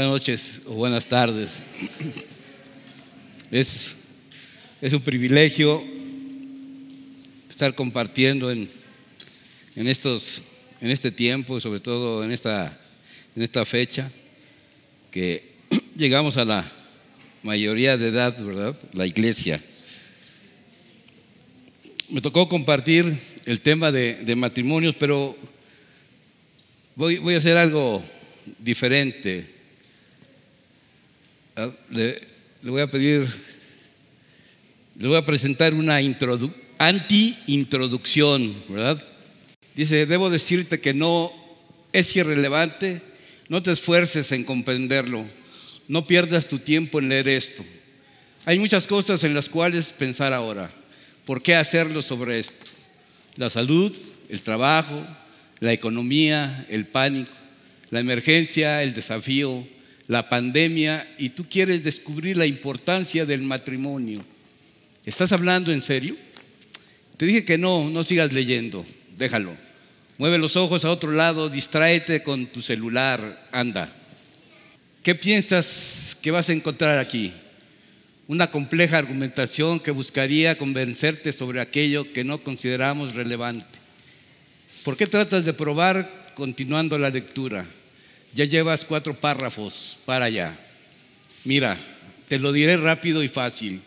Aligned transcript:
buenas 0.00 0.12
noches 0.12 0.62
o 0.64 0.72
buenas 0.72 1.04
tardes. 1.04 1.60
Es, 3.50 3.96
es 4.80 4.94
un 4.94 5.02
privilegio 5.02 5.84
estar 7.50 7.74
compartiendo 7.74 8.50
en, 8.50 8.66
en, 9.76 9.88
estos, 9.88 10.40
en 10.80 10.88
este 10.88 11.10
tiempo 11.10 11.58
y 11.58 11.60
sobre 11.60 11.80
todo 11.80 12.24
en 12.24 12.32
esta, 12.32 12.80
en 13.36 13.42
esta 13.42 13.66
fecha 13.66 14.10
que 15.10 15.52
llegamos 15.96 16.38
a 16.38 16.46
la 16.46 16.72
mayoría 17.42 17.98
de 17.98 18.08
edad, 18.08 18.42
¿verdad? 18.42 18.74
La 18.94 19.06
iglesia. 19.06 19.62
Me 22.08 22.22
tocó 22.22 22.48
compartir 22.48 23.18
el 23.44 23.60
tema 23.60 23.92
de, 23.92 24.14
de 24.14 24.34
matrimonios, 24.34 24.94
pero 24.98 25.36
voy, 26.96 27.18
voy, 27.18 27.34
a 27.34 27.36
hacer 27.36 27.58
algo 27.58 28.02
diferente. 28.60 29.59
Ah, 31.62 31.70
le, 31.90 32.18
le, 32.62 32.70
voy 32.70 32.80
a 32.80 32.90
pedir, 32.90 33.28
le 34.96 35.08
voy 35.08 35.18
a 35.18 35.26
presentar 35.26 35.74
una 35.74 35.96
anti-introducción, 36.78 38.54
¿verdad? 38.66 39.06
Dice, 39.74 40.06
debo 40.06 40.30
decirte 40.30 40.80
que 40.80 40.94
no 40.94 41.30
es 41.92 42.16
irrelevante, 42.16 43.02
no 43.48 43.62
te 43.62 43.72
esfuerces 43.72 44.32
en 44.32 44.44
comprenderlo, 44.44 45.26
no 45.86 46.06
pierdas 46.06 46.48
tu 46.48 46.58
tiempo 46.58 46.98
en 46.98 47.10
leer 47.10 47.28
esto. 47.28 47.62
Hay 48.46 48.58
muchas 48.58 48.86
cosas 48.86 49.22
en 49.24 49.34
las 49.34 49.50
cuales 49.50 49.92
pensar 49.92 50.32
ahora. 50.32 50.70
¿Por 51.26 51.42
qué 51.42 51.56
hacerlo 51.56 52.00
sobre 52.00 52.38
esto? 52.38 52.70
La 53.36 53.50
salud, 53.50 53.94
el 54.30 54.40
trabajo, 54.40 55.06
la 55.58 55.74
economía, 55.74 56.64
el 56.70 56.86
pánico, 56.86 57.32
la 57.90 58.00
emergencia, 58.00 58.82
el 58.82 58.94
desafío, 58.94 59.62
la 60.10 60.28
pandemia, 60.28 61.08
y 61.18 61.28
tú 61.28 61.46
quieres 61.48 61.84
descubrir 61.84 62.36
la 62.36 62.44
importancia 62.44 63.24
del 63.24 63.42
matrimonio. 63.42 64.24
¿Estás 65.04 65.30
hablando 65.30 65.70
en 65.70 65.82
serio? 65.82 66.16
Te 67.16 67.26
dije 67.26 67.44
que 67.44 67.58
no, 67.58 67.88
no 67.88 68.02
sigas 68.02 68.32
leyendo, 68.32 68.84
déjalo. 69.16 69.54
Mueve 70.18 70.38
los 70.38 70.56
ojos 70.56 70.84
a 70.84 70.90
otro 70.90 71.12
lado, 71.12 71.48
distráete 71.48 72.24
con 72.24 72.46
tu 72.46 72.60
celular, 72.60 73.46
anda. 73.52 73.94
¿Qué 75.04 75.14
piensas 75.14 76.16
que 76.20 76.32
vas 76.32 76.48
a 76.48 76.54
encontrar 76.54 76.98
aquí? 76.98 77.32
Una 78.26 78.50
compleja 78.50 78.98
argumentación 78.98 79.78
que 79.78 79.92
buscaría 79.92 80.58
convencerte 80.58 81.32
sobre 81.32 81.60
aquello 81.60 82.12
que 82.12 82.24
no 82.24 82.42
consideramos 82.42 83.14
relevante. 83.14 83.78
¿Por 84.82 84.96
qué 84.96 85.06
tratas 85.06 85.44
de 85.44 85.54
probar 85.54 86.32
continuando 86.34 86.98
la 86.98 87.10
lectura? 87.10 87.64
Ya 88.32 88.44
llevas 88.44 88.84
cuatro 88.84 89.14
párrafos 89.14 89.98
para 90.04 90.26
allá. 90.26 90.56
Mira, 91.44 91.78
te 92.28 92.38
lo 92.38 92.52
diré 92.52 92.76
rápido 92.76 93.22
y 93.22 93.28
fácil. 93.28 93.80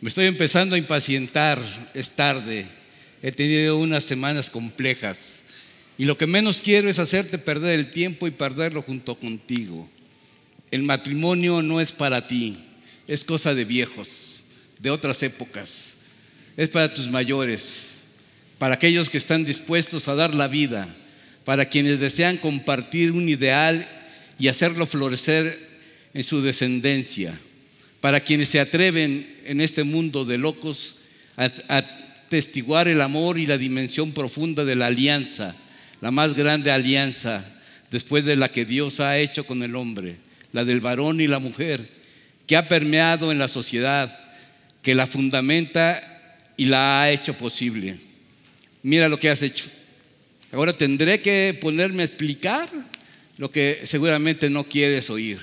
Me 0.00 0.08
estoy 0.08 0.26
empezando 0.26 0.74
a 0.74 0.78
impacientar, 0.78 1.60
es 1.94 2.10
tarde. 2.10 2.66
He 3.22 3.32
tenido 3.32 3.78
unas 3.78 4.04
semanas 4.04 4.50
complejas. 4.50 5.42
Y 5.98 6.06
lo 6.06 6.16
que 6.16 6.26
menos 6.26 6.62
quiero 6.62 6.88
es 6.88 6.98
hacerte 6.98 7.36
perder 7.36 7.78
el 7.78 7.92
tiempo 7.92 8.26
y 8.26 8.30
perderlo 8.30 8.80
junto 8.80 9.14
contigo. 9.16 9.88
El 10.70 10.82
matrimonio 10.82 11.62
no 11.62 11.80
es 11.80 11.92
para 11.92 12.26
ti, 12.26 12.56
es 13.06 13.24
cosa 13.24 13.54
de 13.54 13.64
viejos, 13.64 14.44
de 14.78 14.90
otras 14.90 15.22
épocas. 15.22 15.98
Es 16.56 16.70
para 16.70 16.92
tus 16.94 17.08
mayores, 17.08 17.96
para 18.58 18.74
aquellos 18.74 19.10
que 19.10 19.18
están 19.18 19.44
dispuestos 19.44 20.08
a 20.08 20.14
dar 20.14 20.34
la 20.34 20.48
vida, 20.48 20.88
para 21.44 21.66
quienes 21.66 22.00
desean 22.00 22.36
compartir 22.36 23.12
un 23.12 23.28
ideal 23.28 23.86
y 24.38 24.48
hacerlo 24.48 24.86
florecer 24.86 25.58
en 26.14 26.24
su 26.24 26.42
descendencia, 26.42 27.38
para 28.00 28.20
quienes 28.20 28.48
se 28.48 28.60
atreven 28.60 29.38
en 29.44 29.60
este 29.60 29.84
mundo 29.84 30.24
de 30.24 30.38
locos 30.38 31.00
a, 31.36 31.50
a 31.68 31.82
testiguar 32.28 32.88
el 32.88 33.00
amor 33.00 33.38
y 33.38 33.46
la 33.46 33.58
dimensión 33.58 34.12
profunda 34.12 34.64
de 34.64 34.76
la 34.76 34.86
alianza 34.86 35.54
la 36.00 36.10
más 36.10 36.34
grande 36.34 36.70
alianza 36.70 37.44
después 37.90 38.24
de 38.24 38.36
la 38.36 38.50
que 38.50 38.64
Dios 38.64 39.00
ha 39.00 39.18
hecho 39.18 39.44
con 39.44 39.62
el 39.62 39.76
hombre, 39.76 40.16
la 40.52 40.64
del 40.64 40.80
varón 40.80 41.20
y 41.20 41.26
la 41.26 41.38
mujer, 41.38 41.88
que 42.46 42.56
ha 42.56 42.68
permeado 42.68 43.32
en 43.32 43.38
la 43.38 43.48
sociedad, 43.48 44.18
que 44.82 44.94
la 44.94 45.06
fundamenta 45.06 46.52
y 46.56 46.66
la 46.66 47.02
ha 47.02 47.10
hecho 47.10 47.34
posible. 47.34 47.98
Mira 48.82 49.08
lo 49.08 49.18
que 49.18 49.28
has 49.28 49.42
hecho. 49.42 49.68
Ahora 50.52 50.72
tendré 50.72 51.20
que 51.20 51.56
ponerme 51.60 52.02
a 52.02 52.06
explicar 52.06 52.68
lo 53.36 53.50
que 53.50 53.80
seguramente 53.84 54.50
no 54.50 54.64
quieres 54.64 55.08
oír, 55.08 55.38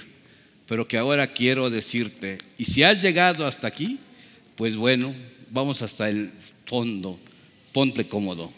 pero 0.68 0.88
que 0.88 0.98
ahora 0.98 1.28
quiero 1.28 1.70
decirte. 1.70 2.38
Y 2.58 2.66
si 2.66 2.84
has 2.84 3.02
llegado 3.02 3.46
hasta 3.46 3.68
aquí, 3.68 4.00
pues 4.56 4.76
bueno, 4.76 5.16
vamos 5.50 5.82
hasta 5.82 6.10
el 6.10 6.32
fondo. 6.66 7.20
Ponte 7.72 8.08
cómodo. 8.08 8.52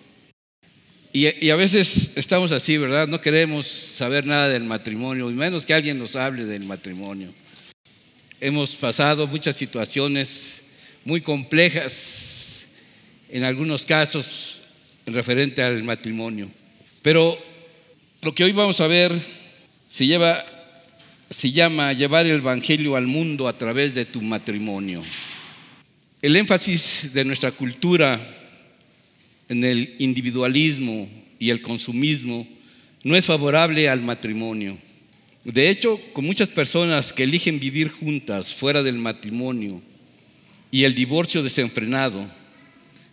Y, 1.11 1.49
a 1.49 1.55
veces 1.55 2.11
estamos 2.15 2.51
así, 2.51 2.77
¿verdad? 2.77 3.07
No 3.07 3.19
queremos 3.19 3.67
saber 3.67 4.25
nada 4.25 4.47
del 4.49 4.63
matrimonio, 4.63 5.29
y 5.29 5.33
menos 5.33 5.65
que 5.65 5.73
alguien 5.73 5.97
nos 5.97 6.15
hable 6.15 6.45
del 6.45 6.63
matrimonio. 6.65 7.33
Hemos 8.39 8.75
pasado 8.75 9.25
muchas 9.27 9.55
situaciones 9.55 10.63
muy 11.05 11.21
complejas, 11.21 12.67
en 13.29 13.43
algunos 13.43 13.85
casos, 13.85 14.48
referente 15.05 15.61
al 15.61 15.83
matrimonio. 15.83 16.49
Pero 17.01 17.37
lo 18.21 18.35
que 18.35 18.43
hoy 18.43 18.51
vamos 18.51 18.81
a 18.81 18.87
ver 18.87 19.17
se, 19.89 20.05
lleva, 20.05 20.43
se 21.29 21.51
llama 21.51 21.93
llevar 21.93 22.25
el 22.25 22.37
Evangelio 22.37 22.95
al 22.95 23.07
mundo 23.07 23.47
a 23.47 23.57
través 23.57 23.95
de 23.95 24.05
tu 24.05 24.21
matrimonio. 24.21 25.01
El 26.21 26.35
énfasis 26.35 27.13
de 27.13 27.23
nuestra 27.23 27.51
cultura 27.51 28.19
en 29.47 29.63
el 29.63 29.95
individualismo 29.99 31.09
y 31.39 31.49
el 31.49 31.61
consumismo 31.61 32.47
no 33.03 33.15
es 33.15 33.25
favorable 33.25 33.89
al 33.89 34.01
matrimonio. 34.01 34.77
De 35.43 35.69
hecho, 35.69 35.99
con 36.13 36.25
muchas 36.25 36.49
personas 36.49 37.13
que 37.13 37.23
eligen 37.23 37.59
vivir 37.59 37.89
juntas 37.89 38.53
fuera 38.53 38.83
del 38.83 38.97
matrimonio 38.97 39.81
y 40.69 40.83
el 40.83 40.93
divorcio 40.93 41.41
desenfrenado, 41.41 42.29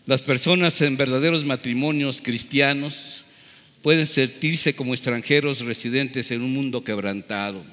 las 0.06 0.22
personas 0.22 0.81
en 0.83 0.97
verdaderos 0.97 1.44
matrimonios 1.44 2.21
cristianos 2.21 3.25
pueden 3.83 4.06
sentirse 4.06 4.75
como 4.75 4.94
extranjeros 4.94 5.61
residentes 5.61 6.31
en 6.31 6.43
un 6.43 6.53
mundo 6.53 6.84
quebrantado. 6.84 7.65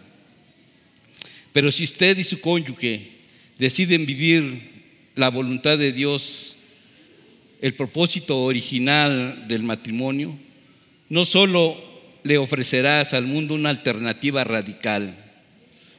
Pero 1.53 1.71
si 1.71 1.83
usted 1.83 2.17
y 2.17 2.23
su 2.23 2.41
cónyuge 2.41 3.11
deciden 3.59 4.07
vivir 4.07 4.71
la 5.15 5.29
voluntad 5.29 5.77
de 5.77 5.91
Dios 5.91 6.57
el 7.61 7.75
propósito 7.75 8.39
original 8.39 9.47
del 9.47 9.63
matrimonio, 9.63 10.35
no 11.09 11.25
solo 11.25 11.77
le 12.23 12.39
ofrecerás 12.39 13.13
al 13.13 13.27
mundo 13.27 13.53
una 13.53 13.69
alternativa 13.69 14.43
radical, 14.43 15.15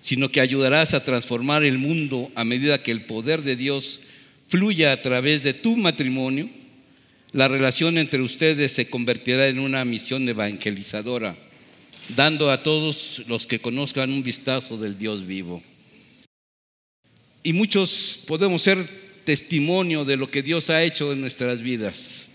sino 0.00 0.28
que 0.30 0.40
ayudarás 0.40 0.94
a 0.94 1.04
transformar 1.04 1.62
el 1.62 1.78
mundo 1.78 2.30
a 2.34 2.44
medida 2.44 2.82
que 2.82 2.90
el 2.90 3.02
poder 3.02 3.42
de 3.42 3.54
Dios 3.54 4.00
fluya 4.48 4.92
a 4.92 5.02
través 5.02 5.42
de 5.42 5.54
tu 5.54 5.76
matrimonio. 5.76 6.48
La 7.32 7.48
relación 7.48 7.98
entre 7.98 8.22
ustedes 8.22 8.72
se 8.72 8.88
convertirá 8.88 9.48
en 9.48 9.58
una 9.58 9.84
misión 9.84 10.28
evangelizadora, 10.28 11.36
dando 12.16 12.50
a 12.50 12.62
todos 12.62 13.24
los 13.26 13.46
que 13.46 13.58
conozcan 13.58 14.12
un 14.12 14.22
vistazo 14.22 14.76
del 14.76 14.96
Dios 14.98 15.26
vivo. 15.26 15.62
Y 17.42 17.52
muchos 17.52 18.22
podemos 18.26 18.62
ser 18.62 18.78
testimonio 19.24 20.04
de 20.04 20.16
lo 20.16 20.30
que 20.30 20.42
Dios 20.42 20.70
ha 20.70 20.82
hecho 20.82 21.12
en 21.12 21.20
nuestras 21.20 21.60
vidas. 21.60 22.28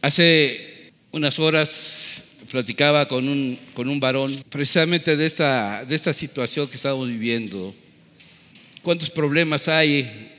Hace 0.00 0.90
unas 1.10 1.38
horas 1.38 2.24
platicaba 2.50 3.06
con 3.08 3.28
un, 3.28 3.58
con 3.74 3.88
un 3.88 4.00
varón 4.00 4.42
precisamente 4.48 5.16
de 5.16 5.26
esta, 5.26 5.84
de 5.84 5.94
esta 5.94 6.14
situación 6.14 6.68
que 6.68 6.76
estamos 6.76 7.06
viviendo. 7.06 7.74
¿Cuántos 8.82 9.10
problemas 9.10 9.68
hay 9.68 10.30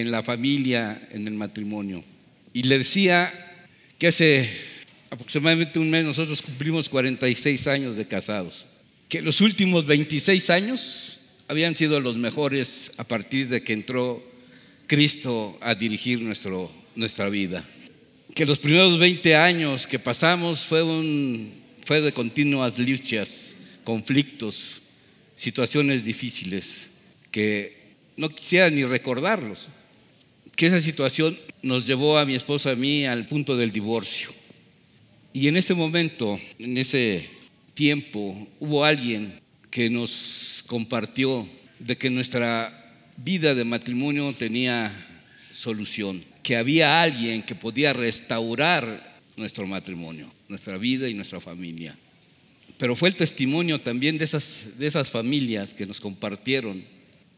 en 0.00 0.10
la 0.10 0.22
familia, 0.22 1.08
en 1.10 1.26
el 1.26 1.34
matrimonio? 1.34 2.04
Y 2.52 2.62
le 2.64 2.78
decía 2.78 3.32
que 3.98 4.08
hace 4.08 4.48
aproximadamente 5.10 5.78
un 5.78 5.90
mes 5.90 6.04
nosotros 6.04 6.42
cumplimos 6.42 6.88
46 6.88 7.66
años 7.66 7.96
de 7.96 8.06
casados, 8.06 8.66
que 9.08 9.22
los 9.22 9.40
últimos 9.40 9.86
26 9.86 10.50
años 10.50 11.20
habían 11.48 11.76
sido 11.76 12.00
los 12.00 12.16
mejores 12.16 12.92
a 12.98 13.04
partir 13.04 13.48
de 13.48 13.62
que 13.62 13.72
entró 13.72 14.22
Cristo 14.86 15.58
a 15.60 15.74
dirigir 15.74 16.20
nuestro, 16.20 16.70
nuestra 16.94 17.28
vida. 17.28 17.66
Que 18.34 18.46
los 18.46 18.58
primeros 18.58 18.98
20 18.98 19.36
años 19.36 19.86
que 19.86 19.98
pasamos 19.98 20.66
fue, 20.66 20.82
un, 20.82 21.52
fue 21.84 22.02
de 22.02 22.12
continuas 22.12 22.78
luchas, 22.78 23.54
conflictos, 23.84 24.82
situaciones 25.34 26.04
difíciles 26.04 26.90
que 27.30 27.76
no 28.16 28.28
quisiera 28.28 28.68
ni 28.70 28.84
recordarlos. 28.84 29.68
Que 30.56 30.66
esa 30.66 30.80
situación 30.80 31.38
nos 31.62 31.86
llevó 31.86 32.18
a 32.18 32.26
mi 32.26 32.34
esposa 32.34 32.70
y 32.70 32.72
a 32.72 32.76
mí 32.76 33.06
al 33.06 33.26
punto 33.26 33.56
del 33.56 33.70
divorcio. 33.70 34.30
Y 35.32 35.48
en 35.48 35.56
ese 35.56 35.74
momento, 35.74 36.40
en 36.58 36.78
ese 36.78 37.28
tiempo, 37.74 38.48
hubo 38.58 38.84
alguien 38.84 39.38
que 39.70 39.90
nos 39.90 40.64
compartió 40.66 41.46
de 41.78 41.98
que 41.98 42.08
nuestra 42.08 42.72
vida 43.18 43.54
de 43.54 43.64
matrimonio 43.64 44.32
tenía 44.32 44.90
solución, 45.52 46.24
que 46.42 46.56
había 46.56 47.02
alguien 47.02 47.42
que 47.42 47.54
podía 47.54 47.92
restaurar 47.92 49.20
nuestro 49.36 49.66
matrimonio, 49.66 50.32
nuestra 50.48 50.78
vida 50.78 51.08
y 51.08 51.14
nuestra 51.14 51.40
familia. 51.40 51.94
Pero 52.78 52.96
fue 52.96 53.08
el 53.08 53.14
testimonio 53.14 53.80
también 53.80 54.18
de 54.18 54.24
esas, 54.24 54.78
de 54.78 54.86
esas 54.86 55.10
familias 55.10 55.74
que 55.74 55.86
nos 55.86 56.00
compartieron, 56.00 56.84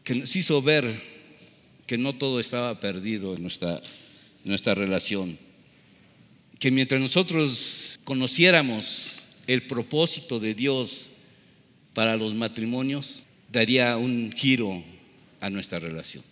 que 0.03 0.15
nos 0.15 0.35
hizo 0.35 0.61
ver 0.61 1.18
que 1.89 1.97
no 1.97 2.13
todo 2.13 2.39
estaba 2.39 2.79
perdido 2.79 3.33
en 3.33 3.41
nuestra, 3.41 4.75
relación. 4.75 5.39
Que 6.59 6.69
mientras 6.69 7.01
nosotros 7.01 7.99
conociéramos 8.03 9.23
el 9.47 9.63
propósito 9.63 10.39
de 10.39 10.53
Dios 10.53 11.09
para 11.95 12.15
los 12.15 12.35
matrimonios, 12.35 13.21
daría 13.51 13.97
un 13.97 14.31
giro 14.31 14.83
a 15.41 15.49
nuestra 15.49 15.79
relación. 15.79 16.23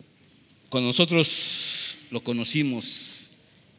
Cuando 0.69 0.89
nosotros 0.89 1.95
lo 2.11 2.21
conocimos 2.21 3.29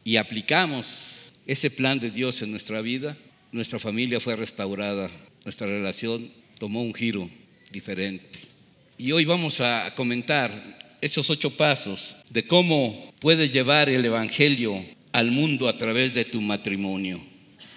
y 0.03 0.17
aplicamos 0.17 1.31
ese 1.47 1.71
plan 1.71 1.97
de 1.97 2.11
Dios 2.11 2.41
en 2.41 2.51
nuestra 2.51 2.81
vida, 2.81 3.15
nuestra 3.53 3.79
familia 3.79 4.19
fue 4.19 4.35
restaurada, 4.35 5.09
nuestra 5.45 5.65
relación 5.65 6.29
tomó 6.59 6.81
un 6.81 6.93
giro 6.93 7.29
diferente. 7.71 8.37
Y 8.97 9.13
hoy 9.13 9.23
vamos 9.23 9.61
a 9.61 9.93
comentar 9.95 10.78
esos 11.01 11.29
ocho 11.29 11.55
pasos 11.55 12.17
de 12.29 12.45
cómo 12.45 13.13
puedes 13.19 13.51
llevar 13.53 13.89
el 13.89 14.05
Evangelio 14.05 14.83
al 15.11 15.31
mundo 15.31 15.67
a 15.67 15.77
través 15.77 16.13
de 16.13 16.25
tu 16.25 16.41
matrimonio. 16.41 17.21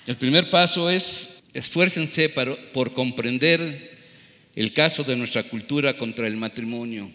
El 0.06 0.16
primer 0.16 0.50
paso 0.50 0.90
es 0.90 1.42
esfuércense 1.54 2.28
por 2.28 2.92
comprender 2.92 3.92
el 4.54 4.72
caso 4.72 5.04
de 5.04 5.16
nuestra 5.16 5.42
cultura 5.42 5.96
contra 5.96 6.26
el 6.26 6.36
matrimonio. 6.36 7.10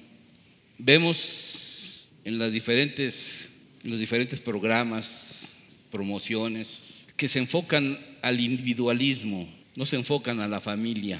Vemos 0.78 2.08
en, 2.24 2.40
las 2.40 2.52
diferentes, 2.52 3.50
en 3.84 3.92
los 3.92 4.00
diferentes 4.00 4.40
programas, 4.42 5.54
promociones, 5.92 7.08
que 7.16 7.28
se 7.28 7.40
enfocan 7.40 8.00
al 8.22 8.40
individualismo, 8.40 9.48
no 9.76 9.86
se 9.86 9.96
enfocan 9.96 10.40
a 10.40 10.48
la 10.48 10.60
familia. 10.60 11.20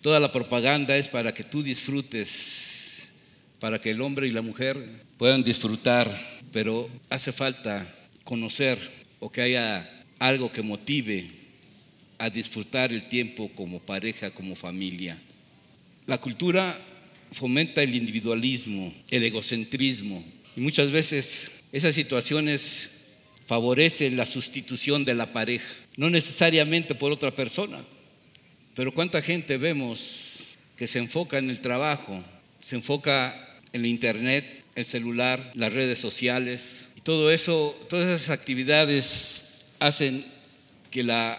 Toda 0.00 0.20
la 0.20 0.32
propaganda 0.32 0.96
es 0.96 1.08
para 1.08 1.32
que 1.32 1.44
tú 1.44 1.62
disfrutes, 1.62 2.73
para 3.64 3.80
que 3.80 3.88
el 3.88 4.02
hombre 4.02 4.28
y 4.28 4.30
la 4.30 4.42
mujer 4.42 4.76
puedan 5.16 5.42
disfrutar, 5.42 6.06
pero 6.52 6.86
hace 7.08 7.32
falta 7.32 7.88
conocer 8.22 8.78
o 9.20 9.32
que 9.32 9.40
haya 9.40 10.04
algo 10.18 10.52
que 10.52 10.60
motive 10.60 11.30
a 12.18 12.28
disfrutar 12.28 12.92
el 12.92 13.08
tiempo 13.08 13.50
como 13.54 13.80
pareja, 13.80 14.32
como 14.32 14.54
familia. 14.54 15.16
La 16.04 16.20
cultura 16.20 16.78
fomenta 17.32 17.82
el 17.82 17.94
individualismo, 17.94 18.92
el 19.10 19.22
egocentrismo 19.22 20.22
y 20.54 20.60
muchas 20.60 20.90
veces 20.90 21.62
esas 21.72 21.94
situaciones 21.94 22.90
favorecen 23.46 24.18
la 24.18 24.26
sustitución 24.26 25.06
de 25.06 25.14
la 25.14 25.32
pareja, 25.32 25.72
no 25.96 26.10
necesariamente 26.10 26.94
por 26.94 27.12
otra 27.12 27.30
persona, 27.30 27.82
pero 28.74 28.92
cuánta 28.92 29.22
gente 29.22 29.56
vemos 29.56 30.58
que 30.76 30.86
se 30.86 30.98
enfoca 30.98 31.38
en 31.38 31.48
el 31.48 31.62
trabajo, 31.62 32.22
se 32.60 32.76
enfoca 32.76 33.40
en 33.40 33.53
el 33.74 33.86
internet, 33.86 34.44
el 34.76 34.86
celular, 34.86 35.50
las 35.54 35.72
redes 35.72 35.98
sociales, 35.98 36.90
y 36.96 37.00
todo 37.00 37.32
eso, 37.32 37.76
todas 37.90 38.08
esas 38.08 38.30
actividades 38.30 39.66
hacen 39.80 40.24
que 40.92 41.02
la 41.02 41.38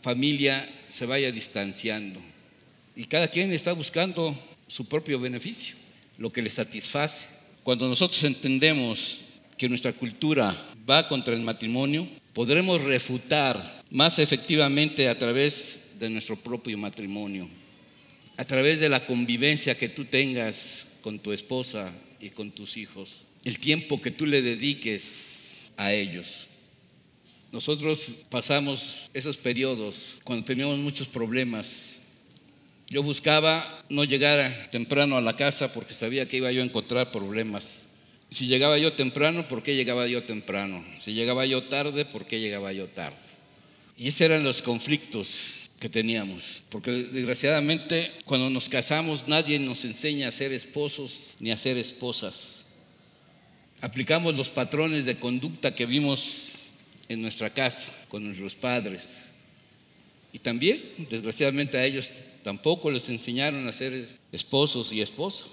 familia 0.00 0.66
se 0.88 1.04
vaya 1.04 1.30
distanciando. 1.30 2.18
Y 2.96 3.04
cada 3.04 3.28
quien 3.28 3.52
está 3.52 3.74
buscando 3.74 4.36
su 4.66 4.86
propio 4.86 5.20
beneficio, 5.20 5.76
lo 6.16 6.30
que 6.30 6.40
le 6.40 6.48
satisface. 6.48 7.26
Cuando 7.62 7.86
nosotros 7.86 8.24
entendemos 8.24 9.18
que 9.58 9.68
nuestra 9.68 9.92
cultura 9.92 10.56
va 10.88 11.06
contra 11.06 11.34
el 11.34 11.42
matrimonio, 11.42 12.08
podremos 12.32 12.80
refutar 12.80 13.84
más 13.90 14.18
efectivamente 14.18 15.10
a 15.10 15.18
través 15.18 15.98
de 15.98 16.08
nuestro 16.08 16.36
propio 16.36 16.78
matrimonio, 16.78 17.46
a 18.38 18.44
través 18.46 18.80
de 18.80 18.88
la 18.88 19.04
convivencia 19.04 19.76
que 19.76 19.90
tú 19.90 20.06
tengas 20.06 20.93
con 21.04 21.18
tu 21.18 21.32
esposa 21.32 21.92
y 22.18 22.30
con 22.30 22.50
tus 22.50 22.78
hijos, 22.78 23.26
el 23.44 23.58
tiempo 23.58 24.00
que 24.00 24.10
tú 24.10 24.24
le 24.24 24.40
dediques 24.40 25.70
a 25.76 25.92
ellos. 25.92 26.48
Nosotros 27.52 28.24
pasamos 28.30 29.10
esos 29.12 29.36
periodos 29.36 30.16
cuando 30.24 30.46
teníamos 30.46 30.78
muchos 30.78 31.06
problemas 31.06 32.00
yo 32.88 33.02
buscaba 33.02 33.84
no 33.88 34.04
llegar 34.04 34.68
temprano 34.70 35.16
a 35.16 35.20
la 35.20 35.36
casa 35.36 35.72
porque 35.72 35.94
sabía 35.94 36.28
que 36.28 36.36
iba 36.36 36.52
yo 36.52 36.62
a 36.62 36.64
encontrar 36.64 37.10
problemas. 37.10 37.88
Si 38.30 38.46
llegaba 38.46 38.78
yo 38.78 38.92
temprano, 38.92 39.48
¿por 39.48 39.62
qué 39.62 39.74
llegaba 39.74 40.06
yo 40.06 40.24
temprano? 40.24 40.84
Si 40.98 41.12
llegaba 41.12 41.46
yo 41.46 41.64
tarde, 41.64 42.04
¿por 42.04 42.26
qué 42.26 42.40
llegaba 42.40 42.72
yo 42.72 42.88
tarde? 42.88 43.16
Y 43.96 44.08
esos 44.08 44.20
eran 44.20 44.44
los 44.44 44.62
conflictos 44.62 45.63
teníamos. 45.88 46.62
Porque 46.68 46.90
desgraciadamente 46.90 48.12
cuando 48.24 48.50
nos 48.50 48.68
casamos 48.68 49.28
nadie 49.28 49.58
nos 49.58 49.84
enseña 49.84 50.28
a 50.28 50.32
ser 50.32 50.52
esposos 50.52 51.36
ni 51.40 51.50
a 51.50 51.56
ser 51.56 51.76
esposas. 51.76 52.64
Aplicamos 53.80 54.34
los 54.34 54.48
patrones 54.48 55.04
de 55.04 55.16
conducta 55.16 55.74
que 55.74 55.86
vimos 55.86 56.70
en 57.08 57.20
nuestra 57.22 57.50
casa 57.50 57.92
con 58.08 58.24
nuestros 58.24 58.54
padres. 58.54 59.26
Y 60.32 60.38
también, 60.38 60.82
desgraciadamente, 61.10 61.78
a 61.78 61.84
ellos 61.84 62.10
Tampoco 62.44 62.90
les 62.90 63.08
enseñaron 63.08 63.66
a 63.66 63.72
ser 63.72 64.06
esposos 64.30 64.92
y 64.92 65.00
esposas. 65.00 65.46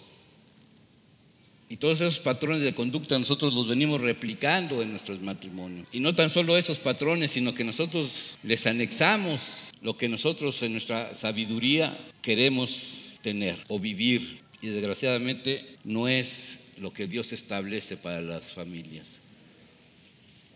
Y 1.72 1.78
todos 1.78 2.02
esos 2.02 2.20
patrones 2.20 2.64
de 2.64 2.74
conducta 2.74 3.18
nosotros 3.18 3.54
los 3.54 3.66
venimos 3.66 4.02
replicando 4.02 4.82
en 4.82 4.90
nuestros 4.92 5.22
matrimonios. 5.22 5.88
Y 5.94 6.02
no 6.02 6.14
tan 6.14 6.30
solo 6.30 6.58
esos 6.58 6.80
patrones, 6.80 7.32
sino 7.32 7.54
que 7.54 7.64
nosotros 7.64 8.38
les 8.44 8.68
anexamos 8.68 9.72
lo 9.82 9.96
que 9.96 10.10
nosotros 10.10 10.62
en 10.64 10.74
nuestra 10.74 11.16
sabiduría 11.16 11.98
queremos 12.22 13.20
tener 13.22 13.58
o 13.70 13.80
vivir. 13.80 14.42
Y 14.62 14.68
desgraciadamente 14.68 15.66
no 15.86 16.10
es 16.10 16.72
lo 16.78 16.92
que 16.92 17.08
Dios 17.08 17.32
establece 17.32 17.96
para 17.96 18.22
las 18.22 18.52
familias. 18.52 19.22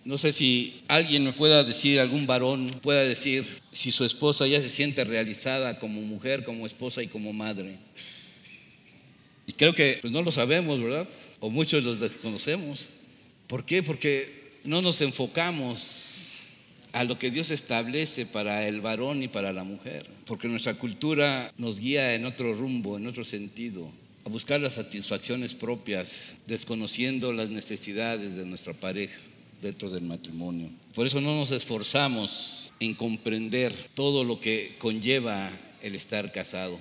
No 0.04 0.18
sé 0.18 0.34
si 0.34 0.82
alguien 0.90 1.24
me 1.24 1.32
pueda 1.32 1.64
decir, 1.64 2.02
algún 2.02 2.28
varón 2.28 2.70
pueda 2.82 3.04
decir 3.04 3.46
si 3.72 3.94
su 3.94 4.04
esposa 4.04 4.48
ya 4.48 4.62
se 4.62 4.70
siente 4.70 5.06
realizada 5.06 5.80
como 5.80 6.02
mujer, 6.02 6.44
como 6.44 6.66
esposa 6.66 7.02
y 7.02 7.08
como 7.08 7.32
madre. 7.32 7.78
Y 9.48 9.54
creo 9.54 9.74
que 9.74 10.00
pues, 10.02 10.12
no 10.12 10.22
lo 10.22 10.32
sabemos, 10.32 10.82
¿verdad? 10.82 11.08
O 11.40 11.50
muchos 11.50 11.84
los 11.84 12.00
desconocemos. 12.00 12.96
¿Por 13.48 13.66
qué? 13.66 13.84
Porque 13.84 14.60
no 14.64 14.82
nos 14.82 15.02
enfocamos 15.02 16.52
a 16.94 17.04
lo 17.04 17.20
que 17.20 17.30
Dios 17.30 17.52
establece 17.52 18.26
para 18.26 18.68
el 18.68 18.82
varón 18.82 19.22
y 19.22 19.28
para 19.28 19.54
la 19.54 19.64
mujer. 19.64 20.10
Porque 20.26 20.48
nuestra 20.48 20.74
cultura 20.74 21.54
nos 21.58 21.80
guía 21.80 22.16
en 22.16 22.26
otro 22.26 22.54
rumbo, 22.54 22.98
en 22.98 23.08
otro 23.08 23.24
sentido 23.24 23.92
a 24.26 24.30
buscar 24.30 24.60
las 24.60 24.74
satisfacciones 24.74 25.54
propias, 25.54 26.38
desconociendo 26.48 27.32
las 27.32 27.50
necesidades 27.52 28.36
de 28.36 28.46
nuestra 28.46 28.74
pareja 28.74 29.20
dentro 29.62 29.92
del 29.92 30.04
matrimonio. 30.04 30.70
Por 30.96 31.06
eso 31.06 31.22
no 31.22 31.36
nos 31.36 31.52
esforzamos 31.52 32.72
en 32.80 32.96
comprender 32.96 33.72
todo 33.94 34.24
lo 34.24 34.40
que 34.40 34.76
conlleva 34.80 35.52
el 35.84 35.94
estar 35.94 36.32
casado 36.32 36.80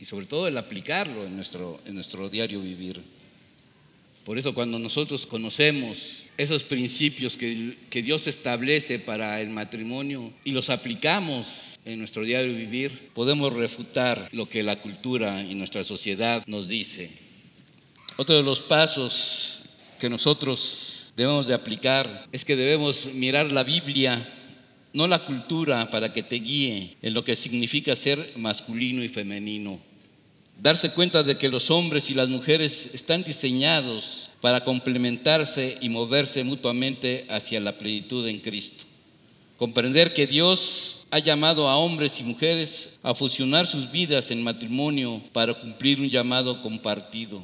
y 0.00 0.06
sobre 0.06 0.26
todo 0.26 0.48
el 0.48 0.56
aplicarlo 0.56 1.24
en 1.26 1.36
nuestro, 1.36 1.78
en 1.84 1.94
nuestro 1.94 2.30
diario 2.30 2.60
vivir. 2.60 3.00
Por 4.24 4.38
eso 4.38 4.54
cuando 4.54 4.78
nosotros 4.78 5.26
conocemos 5.26 6.26
esos 6.36 6.64
principios 6.64 7.36
que, 7.36 7.76
que, 7.90 8.02
Dios 8.02 8.26
establece 8.26 8.98
para 8.98 9.40
el 9.40 9.50
matrimonio 9.50 10.32
y 10.44 10.52
los 10.52 10.70
aplicamos 10.70 11.78
en 11.84 11.98
nuestro 11.98 12.22
diario 12.22 12.54
vivir, 12.54 13.10
podemos 13.12 13.52
refutar 13.52 14.28
lo 14.32 14.48
que 14.48 14.62
la 14.62 14.80
cultura 14.80 15.42
y 15.42 15.54
nuestra 15.54 15.84
sociedad 15.84 16.42
nos 16.46 16.68
dice. 16.68 17.10
Otro 18.16 18.36
de 18.36 18.42
los 18.42 18.62
pasos 18.62 19.64
que 19.98 20.10
nosotros 20.10 21.12
debemos 21.16 21.46
de 21.46 21.54
aplicar 21.54 22.26
es 22.32 22.44
que 22.44 22.56
debemos 22.56 23.06
mirar 23.14 23.50
la 23.50 23.64
Biblia, 23.64 24.26
no 24.92 25.06
la 25.06 25.24
cultura, 25.24 25.90
para 25.90 26.12
que 26.12 26.22
te 26.22 26.36
guíe 26.36 26.96
en 27.02 27.14
lo 27.14 27.24
que 27.24 27.36
significa 27.36 27.96
ser 27.96 28.32
masculino 28.36 29.02
y 29.02 29.08
femenino. 29.08 29.89
Darse 30.62 30.90
cuenta 30.90 31.22
de 31.22 31.38
que 31.38 31.48
los 31.48 31.70
hombres 31.70 32.10
y 32.10 32.14
las 32.14 32.28
mujeres 32.28 32.90
están 32.92 33.22
diseñados 33.22 34.30
para 34.42 34.62
complementarse 34.62 35.78
y 35.80 35.88
moverse 35.88 36.44
mutuamente 36.44 37.26
hacia 37.30 37.60
la 37.60 37.78
plenitud 37.78 38.26
en 38.28 38.40
Cristo. 38.40 38.84
Comprender 39.56 40.12
que 40.12 40.26
Dios 40.26 41.06
ha 41.10 41.18
llamado 41.18 41.66
a 41.66 41.76
hombres 41.76 42.20
y 42.20 42.24
mujeres 42.24 42.98
a 43.02 43.14
fusionar 43.14 43.66
sus 43.66 43.90
vidas 43.90 44.30
en 44.30 44.42
matrimonio 44.42 45.22
para 45.32 45.54
cumplir 45.54 45.98
un 45.98 46.10
llamado 46.10 46.60
compartido 46.60 47.42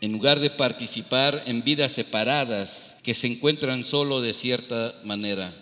en 0.00 0.12
lugar 0.12 0.38
de 0.38 0.50
participar 0.50 1.42
en 1.46 1.64
vidas 1.64 1.90
separadas 1.90 2.98
que 3.02 3.14
se 3.14 3.26
encuentran 3.26 3.82
solo 3.82 4.20
de 4.20 4.32
cierta 4.32 4.94
manera. 5.02 5.52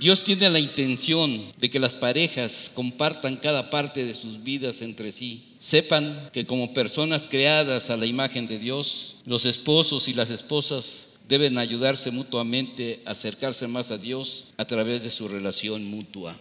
Dios 0.00 0.24
tiene 0.24 0.48
la 0.48 0.58
intención 0.58 1.52
de 1.58 1.68
que 1.68 1.78
las 1.78 1.94
parejas 1.94 2.70
compartan 2.74 3.36
cada 3.36 3.68
parte 3.68 4.02
de 4.06 4.14
sus 4.14 4.42
vidas 4.42 4.80
entre 4.80 5.12
sí. 5.12 5.44
Sepan 5.58 6.30
que 6.32 6.46
como 6.46 6.72
personas 6.72 7.26
creadas 7.30 7.90
a 7.90 7.98
la 7.98 8.06
imagen 8.06 8.48
de 8.48 8.58
Dios, 8.58 9.16
los 9.26 9.44
esposos 9.44 10.08
y 10.08 10.14
las 10.14 10.30
esposas 10.30 11.20
deben 11.28 11.58
ayudarse 11.58 12.10
mutuamente 12.12 13.02
acercarse 13.04 13.68
más 13.68 13.90
a 13.90 13.98
Dios 13.98 14.54
a 14.56 14.64
través 14.64 15.02
de 15.02 15.10
su 15.10 15.28
relación 15.28 15.84
mutua. 15.84 16.34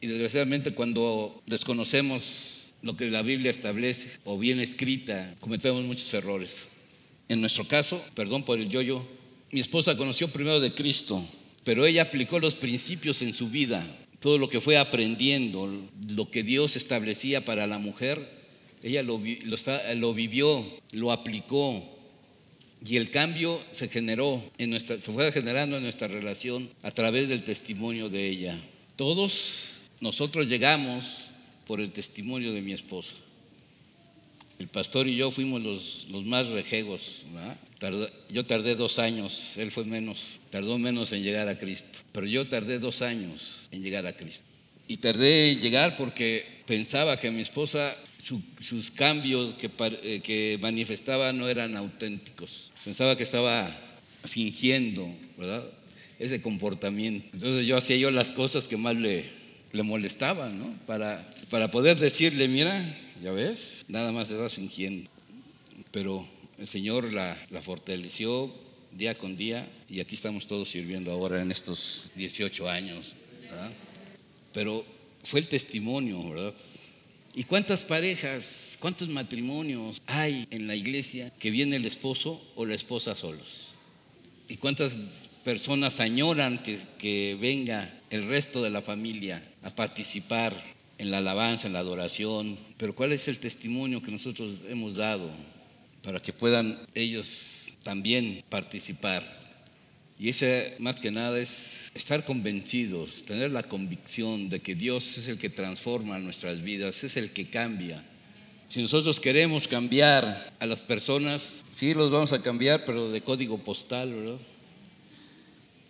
Y 0.00 0.06
desgraciadamente 0.06 0.72
cuando 0.72 1.42
desconocemos 1.44 2.72
lo 2.80 2.96
que 2.96 3.10
la 3.10 3.20
Biblia 3.20 3.50
establece 3.50 4.18
o 4.24 4.38
bien 4.38 4.60
escrita, 4.60 5.34
cometemos 5.40 5.84
muchos 5.84 6.14
errores. 6.14 6.70
En 7.28 7.42
nuestro 7.42 7.68
caso, 7.68 8.02
perdón 8.14 8.46
por 8.46 8.58
el 8.58 8.70
yoyo, 8.70 9.02
mi 9.50 9.60
esposa 9.60 9.94
conoció 9.94 10.28
primero 10.28 10.58
de 10.58 10.72
Cristo 10.72 11.22
pero 11.64 11.86
ella 11.86 12.02
aplicó 12.02 12.38
los 12.38 12.56
principios 12.56 13.22
en 13.22 13.32
su 13.32 13.48
vida, 13.48 13.84
todo 14.20 14.38
lo 14.38 14.48
que 14.48 14.60
fue 14.60 14.76
aprendiendo, 14.76 15.70
lo 16.10 16.30
que 16.30 16.42
Dios 16.42 16.76
establecía 16.76 17.44
para 17.44 17.66
la 17.66 17.78
mujer, 17.78 18.44
ella 18.82 19.02
lo, 19.02 19.18
vivió, 19.18 20.62
lo 20.92 21.10
aplicó. 21.10 21.82
Y 22.86 22.98
el 22.98 23.10
cambio 23.10 23.64
se 23.70 23.88
generó, 23.88 24.44
en 24.58 24.68
nuestra, 24.70 25.00
se 25.00 25.10
fue 25.10 25.32
generando 25.32 25.78
en 25.78 25.82
nuestra 25.82 26.06
relación 26.06 26.70
a 26.82 26.90
través 26.90 27.28
del 27.28 27.44
testimonio 27.44 28.10
de 28.10 28.28
ella. 28.28 28.60
Todos 28.96 29.80
nosotros 30.00 30.48
llegamos 30.48 31.30
por 31.66 31.80
el 31.80 31.90
testimonio 31.92 32.52
de 32.52 32.60
mi 32.60 32.72
esposa. 32.72 33.16
El 34.58 34.68
pastor 34.68 35.08
y 35.08 35.16
yo 35.16 35.30
fuimos 35.30 35.62
los, 35.62 36.06
los 36.10 36.24
más 36.24 36.48
rejegos. 36.48 37.24
Yo 38.30 38.46
tardé 38.46 38.76
dos 38.76 38.98
años, 38.98 39.56
él 39.58 39.70
fue 39.70 39.84
menos, 39.84 40.40
tardó 40.50 40.78
menos 40.78 41.12
en 41.12 41.22
llegar 41.22 41.48
a 41.48 41.58
Cristo. 41.58 42.00
Pero 42.12 42.26
yo 42.26 42.48
tardé 42.48 42.78
dos 42.78 43.02
años 43.02 43.60
en 43.70 43.82
llegar 43.82 44.06
a 44.06 44.12
Cristo. 44.12 44.44
Y 44.86 44.98
tardé 44.98 45.52
en 45.52 45.60
llegar 45.60 45.96
porque 45.96 46.62
pensaba 46.66 47.18
que 47.18 47.30
mi 47.30 47.40
esposa, 47.40 47.96
sus 48.18 48.90
cambios 48.90 49.54
que, 49.54 49.70
eh, 50.02 50.20
que 50.22 50.58
manifestaba 50.60 51.32
no 51.32 51.48
eran 51.48 51.76
auténticos. 51.76 52.72
Pensaba 52.84 53.16
que 53.16 53.22
estaba 53.22 53.74
fingiendo, 54.24 55.08
¿verdad? 55.38 55.64
Ese 56.18 56.42
comportamiento. 56.42 57.28
Entonces 57.32 57.66
yo 57.66 57.76
hacía 57.76 57.96
yo 57.96 58.10
las 58.10 58.32
cosas 58.32 58.68
que 58.68 58.76
más 58.76 58.94
le, 58.94 59.24
le 59.72 59.82
molestaban, 59.82 60.58
¿no? 60.58 60.72
Para, 60.86 61.26
para 61.50 61.70
poder 61.70 61.98
decirle, 61.98 62.46
mira, 62.46 62.82
¿Ya 63.24 63.32
ves? 63.32 63.86
Nada 63.88 64.12
más 64.12 64.30
estás 64.30 64.52
fingiendo. 64.52 65.10
Pero 65.90 66.28
el 66.58 66.66
Señor 66.66 67.12
la, 67.12 67.36
fortaleció 67.62 68.52
día 68.92 69.16
con 69.16 69.36
día 69.36 69.68
y 69.88 70.00
aquí 70.00 70.14
estamos 70.14 70.46
todos 70.46 70.68
sirviendo 70.68 71.10
ahora 71.10 71.42
en 71.42 71.50
estos 71.50 72.10
18 72.16 72.68
años. 72.68 73.14
Pero 74.52 74.84
fue 75.22 75.40
el 75.40 75.48
testimonio, 75.48 76.28
¿verdad? 76.28 76.54
¿Y 77.34 77.44
cuántas 77.44 77.82
parejas, 77.82 78.76
cuántos 78.80 79.08
matrimonios 79.08 80.00
hay 80.06 80.46
en 80.50 80.68
la 80.68 80.76
iglesia 80.76 81.30
que 81.38 81.50
viene 81.50 81.76
el 81.76 81.84
esposo 81.84 82.40
o 82.54 82.64
la 82.64 82.74
esposa 82.74 83.16
solos? 83.16 83.70
¿Y 84.48 84.56
cuántas 84.56 84.92
personas 85.42 85.98
añoran 85.98 86.62
que, 86.62 86.78
que 86.98 87.36
venga 87.40 87.92
el 88.10 88.28
resto 88.28 88.62
de 88.62 88.70
la 88.70 88.82
familia 88.82 89.42
a 89.62 89.70
participar 89.70 90.54
en 90.98 91.10
la 91.10 91.18
alabanza, 91.18 91.66
en 91.66 91.72
la 91.72 91.80
adoración, 91.80 92.56
pero 92.76 92.94
¿cuál 92.94 93.12
es 93.12 93.26
el 93.28 93.40
testimonio 93.40 94.00
que 94.00 94.12
nosotros 94.12 94.62
hemos 94.68 94.94
dado 94.94 95.28
para 96.04 96.20
que 96.20 96.32
puedan 96.32 96.78
ellos 96.94 97.76
también 97.82 98.44
participar? 98.48 99.24
Y 100.18 100.28
ese 100.28 100.76
más 100.78 101.00
que 101.00 101.10
nada 101.10 101.38
es 101.40 101.90
estar 101.94 102.24
convencidos, 102.24 103.24
tener 103.24 103.50
la 103.50 103.64
convicción 103.64 104.48
de 104.48 104.60
que 104.60 104.74
Dios 104.74 105.18
es 105.18 105.26
el 105.26 105.38
que 105.38 105.50
transforma 105.50 106.18
nuestras 106.20 106.62
vidas, 106.62 107.02
es 107.02 107.16
el 107.16 107.30
que 107.30 107.46
cambia. 107.46 108.04
Si 108.68 108.80
nosotros 108.80 109.18
queremos 109.18 109.66
cambiar 109.66 110.52
a 110.60 110.66
las 110.66 110.84
personas, 110.84 111.64
sí 111.70 111.94
los 111.94 112.10
vamos 112.10 112.32
a 112.32 112.42
cambiar, 112.42 112.84
pero 112.84 113.10
de 113.10 113.20
código 113.22 113.58
postal, 113.58 114.14
¿verdad? 114.14 114.38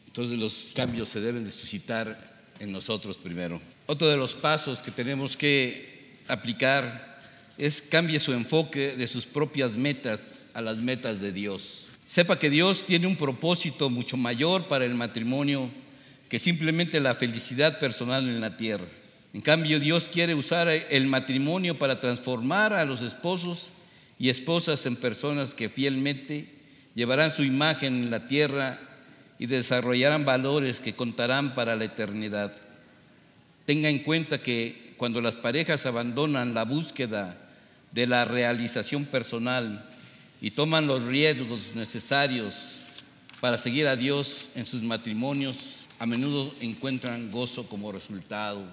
Entonces 0.07 0.39
los 0.39 0.73
cambios 0.75 1.09
se 1.09 1.21
deben 1.21 1.45
de 1.45 1.51
suscitar 1.51 2.35
en 2.61 2.73
nosotros 2.73 3.17
primero. 3.17 3.61
Otro 3.87 4.09
de 4.09 4.17
los 4.17 4.33
pasos 4.33 4.81
que 4.81 4.91
tenemos 4.91 5.37
que 5.37 6.19
aplicar 6.29 7.14
es 7.59 7.83
cambie 7.83 8.19
su 8.19 8.33
enfoque 8.33 8.97
de 8.97 9.07
sus 9.07 9.27
propias 9.27 9.77
metas 9.77 10.49
a 10.55 10.61
las 10.61 10.79
metas 10.79 11.21
de 11.21 11.33
Dios. 11.33 11.87
Sepa 12.09 12.39
que 12.39 12.51
Dios 12.51 12.85
tiene 12.85 13.07
un 13.07 13.17
propósito 13.17 13.91
mucho 13.91 14.17
mayor 14.17 14.67
para 14.67 14.85
el 14.85 14.95
matrimonio 14.95 15.71
que 16.29 16.39
simplemente 16.39 17.01
la 17.01 17.15
felicidad 17.15 17.79
personal 17.79 18.29
en 18.29 18.41
la 18.41 18.57
tierra. 18.57 18.87
En 19.33 19.41
cambio, 19.41 19.81
Dios 19.81 20.09
quiere 20.09 20.35
usar 20.35 20.69
el 20.69 21.07
matrimonio 21.07 21.79
para 21.79 22.01
transformar 22.01 22.73
a 22.73 22.85
los 22.85 23.03
esposos 23.03 23.71
y 24.19 24.29
esposas 24.29 24.87
en 24.87 24.97
personas 24.97 25.55
que 25.55 25.69
fielmente 25.69 26.49
llevarán 26.95 27.31
su 27.31 27.43
imagen 27.43 27.95
en 28.05 28.11
la 28.11 28.27
tierra 28.27 28.81
y 29.39 29.47
desarrollarán 29.47 30.25
valores 30.25 30.79
que 30.79 30.95
contarán 30.95 31.55
para 31.55 31.75
la 31.75 31.85
eternidad. 31.85 32.55
Tenga 33.67 33.89
en 33.89 34.01
cuenta 34.01 34.41
que 34.41 34.95
cuando 34.97 35.21
las 35.21 35.35
parejas 35.37 35.87
abandonan 35.87 36.55
la 36.55 36.65
búsqueda 36.65 37.44
de 37.95 38.07
la 38.07 38.25
realización 38.25 39.05
personal 39.05 39.89
y 40.41 40.51
toman 40.51 40.89
los 40.89 41.05
riesgos 41.05 41.75
necesarios 41.77 42.81
para 43.41 43.57
seguir 43.57 43.87
a 43.87 43.95
Dios 43.95 44.51
en 44.57 44.67
sus 44.67 44.83
matrimonios, 44.83 45.87
a 46.01 46.07
menudo 46.07 46.53
encuentran 46.61 47.31
gozo 47.31 47.69
como 47.69 47.93
resultado. 47.93 48.65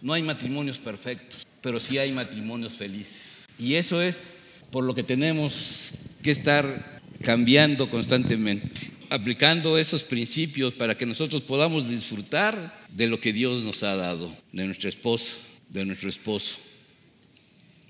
No 0.00 0.12
hay 0.12 0.22
matrimonios 0.22 0.78
perfectos, 0.78 1.46
pero 1.60 1.78
sí 1.78 1.96
hay 1.96 2.10
matrimonios 2.10 2.74
felices. 2.74 3.46
Y 3.56 3.74
eso 3.74 4.02
es 4.02 4.64
por 4.72 4.82
lo 4.82 4.94
que 4.94 5.04
tenemos 5.04 5.92
que 6.22 6.32
estar 6.32 7.00
cambiando 7.22 7.88
constantemente 7.88 8.90
aplicando 9.10 9.76
esos 9.76 10.02
principios 10.02 10.72
para 10.72 10.96
que 10.96 11.04
nosotros 11.04 11.42
podamos 11.42 11.90
disfrutar 11.90 12.82
de 12.90 13.08
lo 13.08 13.20
que 13.20 13.34
Dios 13.34 13.62
nos 13.62 13.82
ha 13.82 13.94
dado, 13.94 14.34
de 14.52 14.64
nuestra 14.64 14.88
esposa, 14.88 15.36
de 15.68 15.84
nuestro 15.84 16.08
esposo. 16.08 16.71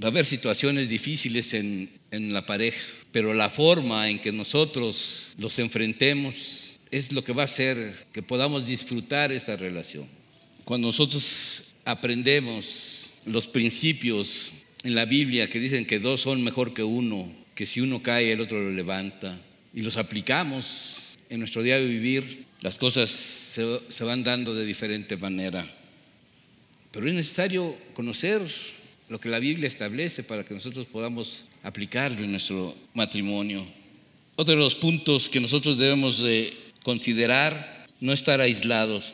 Va 0.00 0.08
a 0.08 0.10
haber 0.10 0.26
situaciones 0.26 0.88
difíciles 0.88 1.54
en, 1.54 1.90
en 2.10 2.32
la 2.32 2.46
pareja, 2.46 2.80
pero 3.12 3.34
la 3.34 3.50
forma 3.50 4.08
en 4.08 4.18
que 4.18 4.32
nosotros 4.32 5.34
los 5.38 5.58
enfrentemos 5.58 6.78
es 6.90 7.12
lo 7.12 7.24
que 7.24 7.32
va 7.32 7.42
a 7.42 7.46
hacer 7.46 8.06
que 8.12 8.22
podamos 8.22 8.66
disfrutar 8.66 9.32
esta 9.32 9.56
relación. 9.56 10.06
Cuando 10.64 10.88
nosotros 10.88 11.62
aprendemos 11.84 13.10
los 13.26 13.48
principios 13.48 14.52
en 14.84 14.94
la 14.94 15.04
Biblia 15.04 15.48
que 15.48 15.60
dicen 15.60 15.86
que 15.86 15.98
dos 15.98 16.22
son 16.22 16.42
mejor 16.42 16.74
que 16.74 16.82
uno, 16.82 17.32
que 17.54 17.66
si 17.66 17.80
uno 17.80 18.02
cae 18.02 18.32
el 18.32 18.40
otro 18.40 18.62
lo 18.62 18.70
levanta, 18.70 19.38
y 19.74 19.82
los 19.82 19.96
aplicamos 19.96 21.16
en 21.30 21.38
nuestro 21.38 21.62
día 21.62 21.78
de 21.78 21.86
vivir 21.86 22.44
las 22.60 22.78
cosas 22.78 23.10
se, 23.10 24.04
van 24.04 24.22
dando 24.22 24.54
de 24.54 24.64
diferente 24.64 25.16
manera. 25.16 25.68
Pero 26.92 27.08
es 27.08 27.14
necesario 27.14 27.76
conocer 27.92 28.40
lo 29.12 29.20
que 29.20 29.28
la 29.28 29.40
Biblia 29.40 29.68
establece 29.68 30.22
para 30.22 30.42
que 30.42 30.54
nosotros 30.54 30.86
podamos 30.86 31.44
aplicarlo 31.62 32.24
en 32.24 32.30
nuestro 32.30 32.74
matrimonio. 32.94 33.62
Otro 34.36 34.54
de 34.54 34.60
los 34.60 34.74
puntos 34.74 35.28
que 35.28 35.38
nosotros 35.38 35.76
debemos 35.76 36.22
de 36.22 36.50
considerar, 36.82 37.86
no 38.00 38.14
estar 38.14 38.40
aislados. 38.40 39.12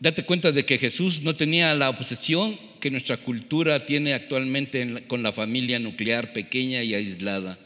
Date 0.00 0.24
cuenta 0.24 0.50
de 0.50 0.64
que 0.64 0.76
Jesús 0.76 1.22
no 1.22 1.36
tenía 1.36 1.72
la 1.74 1.88
obsesión 1.88 2.58
que 2.80 2.90
nuestra 2.90 3.16
cultura 3.16 3.86
tiene 3.86 4.12
actualmente 4.12 5.04
con 5.06 5.22
la 5.22 5.30
familia 5.30 5.78
nuclear 5.78 6.32
pequeña 6.32 6.82
y 6.82 6.94
aislada. 6.94 7.56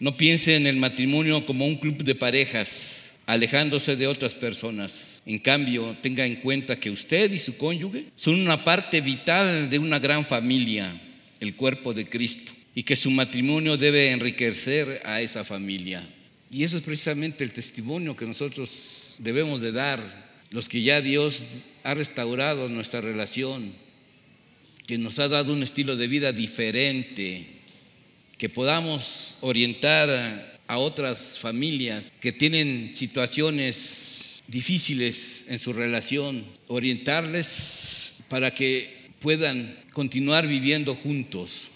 No 0.00 0.18
piense 0.18 0.54
en 0.54 0.66
el 0.66 0.76
matrimonio 0.76 1.46
como 1.46 1.66
un 1.66 1.76
club 1.76 2.04
de 2.04 2.14
parejas, 2.14 3.09
alejándose 3.30 3.94
de 3.94 4.08
otras 4.08 4.34
personas. 4.34 5.22
En 5.24 5.38
cambio, 5.38 5.96
tenga 6.02 6.26
en 6.26 6.36
cuenta 6.36 6.80
que 6.80 6.90
usted 6.90 7.30
y 7.30 7.38
su 7.38 7.56
cónyuge 7.56 8.06
son 8.16 8.40
una 8.40 8.64
parte 8.64 9.00
vital 9.00 9.70
de 9.70 9.78
una 9.78 10.00
gran 10.00 10.26
familia, 10.26 11.00
el 11.38 11.54
cuerpo 11.54 11.94
de 11.94 12.06
Cristo, 12.06 12.52
y 12.74 12.82
que 12.82 12.96
su 12.96 13.08
matrimonio 13.10 13.76
debe 13.76 14.10
enriquecer 14.10 15.02
a 15.04 15.20
esa 15.20 15.44
familia. 15.44 16.04
Y 16.50 16.64
eso 16.64 16.76
es 16.76 16.82
precisamente 16.82 17.44
el 17.44 17.52
testimonio 17.52 18.16
que 18.16 18.26
nosotros 18.26 19.14
debemos 19.18 19.60
de 19.60 19.70
dar, 19.70 20.30
los 20.50 20.68
que 20.68 20.82
ya 20.82 21.00
Dios 21.00 21.44
ha 21.84 21.94
restaurado 21.94 22.68
nuestra 22.68 23.00
relación, 23.00 23.72
que 24.88 24.98
nos 24.98 25.20
ha 25.20 25.28
dado 25.28 25.52
un 25.52 25.62
estilo 25.62 25.94
de 25.94 26.08
vida 26.08 26.32
diferente, 26.32 27.46
que 28.36 28.48
podamos 28.48 29.38
orientar 29.42 30.58
a 30.70 30.78
otras 30.78 31.36
familias 31.36 32.12
que 32.20 32.30
tienen 32.30 32.94
situaciones 32.94 34.44
difíciles 34.46 35.46
en 35.48 35.58
su 35.58 35.72
relación, 35.72 36.46
orientarles 36.68 38.18
para 38.28 38.54
que 38.54 39.10
puedan 39.18 39.76
continuar 39.92 40.46
viviendo 40.46 40.94
juntos. 40.94 41.70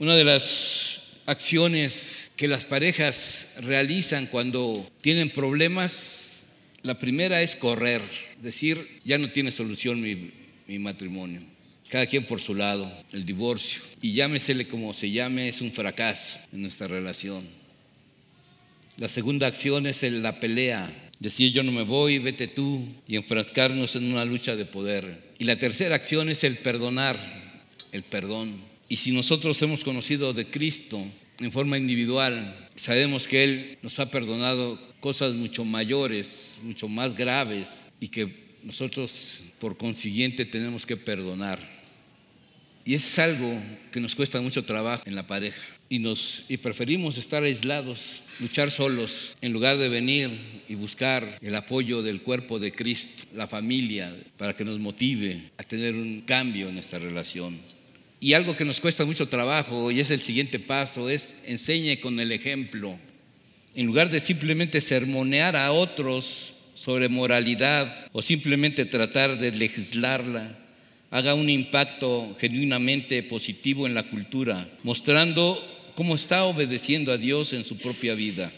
Una 0.00 0.16
de 0.16 0.24
las 0.24 1.20
acciones 1.26 2.32
que 2.34 2.48
las 2.48 2.64
parejas 2.64 3.50
realizan 3.60 4.26
cuando 4.26 4.84
tienen 5.00 5.30
problemas, 5.30 6.46
la 6.82 6.98
primera 6.98 7.40
es 7.40 7.54
correr, 7.54 8.02
decir, 8.40 8.84
ya 9.04 9.18
no 9.18 9.30
tiene 9.30 9.52
solución 9.52 10.00
mi, 10.00 10.32
mi 10.66 10.80
matrimonio. 10.80 11.40
Cada 11.92 12.06
quien 12.06 12.24
por 12.24 12.40
su 12.40 12.54
lado, 12.54 12.90
el 13.12 13.26
divorcio. 13.26 13.82
Y 14.00 14.14
llámesele 14.14 14.66
como 14.66 14.94
se 14.94 15.10
llame, 15.10 15.48
es 15.48 15.60
un 15.60 15.70
fracaso 15.70 16.40
en 16.50 16.62
nuestra 16.62 16.88
relación. 16.88 17.46
La 18.96 19.08
segunda 19.08 19.46
acción 19.46 19.86
es 19.86 20.02
la 20.02 20.40
pelea, 20.40 20.90
decir 21.18 21.52
yo 21.52 21.62
no 21.62 21.70
me 21.70 21.82
voy, 21.82 22.18
vete 22.18 22.48
tú, 22.48 22.88
y 23.06 23.16
enfrascarnos 23.16 23.94
en 23.94 24.10
una 24.10 24.24
lucha 24.24 24.56
de 24.56 24.64
poder. 24.64 25.34
Y 25.38 25.44
la 25.44 25.56
tercera 25.56 25.94
acción 25.94 26.30
es 26.30 26.44
el 26.44 26.56
perdonar, 26.56 27.20
el 27.92 28.04
perdón. 28.04 28.56
Y 28.88 28.96
si 28.96 29.10
nosotros 29.12 29.60
hemos 29.60 29.84
conocido 29.84 30.32
de 30.32 30.46
Cristo 30.46 31.04
en 31.40 31.52
forma 31.52 31.76
individual, 31.76 32.68
sabemos 32.74 33.28
que 33.28 33.44
Él 33.44 33.78
nos 33.82 33.98
ha 33.98 34.10
perdonado 34.10 34.80
cosas 35.00 35.34
mucho 35.34 35.66
mayores, 35.66 36.60
mucho 36.62 36.88
más 36.88 37.14
graves, 37.14 37.88
y 38.00 38.08
que 38.08 38.32
nosotros 38.62 39.52
por 39.58 39.76
consiguiente 39.76 40.46
tenemos 40.46 40.86
que 40.86 40.96
perdonar. 40.96 41.81
Y 42.84 42.94
es 42.94 43.18
algo 43.18 43.60
que 43.92 44.00
nos 44.00 44.14
cuesta 44.14 44.40
mucho 44.40 44.64
trabajo 44.64 45.02
en 45.06 45.14
la 45.14 45.26
pareja. 45.26 45.60
Y, 45.88 45.98
nos, 45.98 46.44
y 46.48 46.56
preferimos 46.56 47.18
estar 47.18 47.44
aislados, 47.44 48.22
luchar 48.40 48.70
solos, 48.70 49.36
en 49.42 49.52
lugar 49.52 49.76
de 49.76 49.88
venir 49.88 50.30
y 50.68 50.74
buscar 50.74 51.38
el 51.42 51.54
apoyo 51.54 52.02
del 52.02 52.22
cuerpo 52.22 52.58
de 52.58 52.72
Cristo, 52.72 53.24
la 53.34 53.46
familia, 53.46 54.12
para 54.38 54.56
que 54.56 54.64
nos 54.64 54.78
motive 54.78 55.50
a 55.58 55.62
tener 55.62 55.94
un 55.94 56.22
cambio 56.22 56.68
en 56.68 56.74
nuestra 56.74 56.98
relación. 56.98 57.58
Y 58.20 58.32
algo 58.34 58.56
que 58.56 58.64
nos 58.64 58.80
cuesta 58.80 59.04
mucho 59.04 59.28
trabajo, 59.28 59.90
y 59.90 60.00
es 60.00 60.10
el 60.10 60.20
siguiente 60.20 60.58
paso, 60.58 61.10
es 61.10 61.42
enseñe 61.46 62.00
con 62.00 62.20
el 62.20 62.32
ejemplo. 62.32 62.98
En 63.74 63.86
lugar 63.86 64.10
de 64.10 64.20
simplemente 64.20 64.80
sermonear 64.80 65.56
a 65.56 65.72
otros 65.72 66.54
sobre 66.74 67.08
moralidad 67.08 68.08
o 68.12 68.22
simplemente 68.22 68.84
tratar 68.84 69.38
de 69.38 69.52
legislarla, 69.52 70.58
haga 71.12 71.34
un 71.34 71.50
impacto 71.50 72.34
genuinamente 72.40 73.22
positivo 73.22 73.86
en 73.86 73.94
la 73.94 74.02
cultura, 74.02 74.66
mostrando 74.82 75.62
cómo 75.94 76.14
está 76.14 76.44
obedeciendo 76.44 77.12
a 77.12 77.18
Dios 77.18 77.52
en 77.52 77.66
su 77.66 77.76
propia 77.76 78.14
vida. 78.14 78.50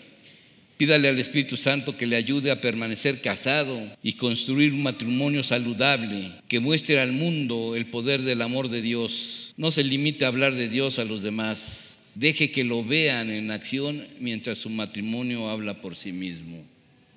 Pídale 0.77 1.09
al 1.09 1.19
Espíritu 1.19 1.57
Santo 1.57 1.97
que 1.97 2.07
le 2.07 2.15
ayude 2.15 2.53
a 2.53 2.61
permanecer 2.61 3.21
casado 3.21 3.81
y 4.05 4.15
construir 4.15 4.73
un 4.73 4.85
matrimonio 4.85 5.43
saludable 5.43 6.31
que 6.47 6.61
muestre 6.61 7.01
al 7.01 7.13
mundo 7.13 7.75
el 7.75 7.87
poder 7.87 8.23
del 8.23 8.41
amor 8.41 8.69
de 8.69 8.83
Dios. 8.83 9.55
No 9.57 9.73
se 9.73 9.83
limite 9.83 10.25
a 10.25 10.29
hablar 10.29 10.55
de 10.55 10.69
Dios 10.69 11.01
a 11.01 11.05
los 11.05 11.23
demás. 11.23 12.07
Deje 12.15 12.53
que 12.53 12.63
lo 12.63 12.85
vean 12.85 13.31
en 13.31 13.51
acción 13.51 14.07
mientras 14.21 14.59
su 14.59 14.71
matrimonio 14.71 15.51
habla 15.51 15.81
por 15.81 15.97
sí 15.97 16.13
mismo. 16.13 16.65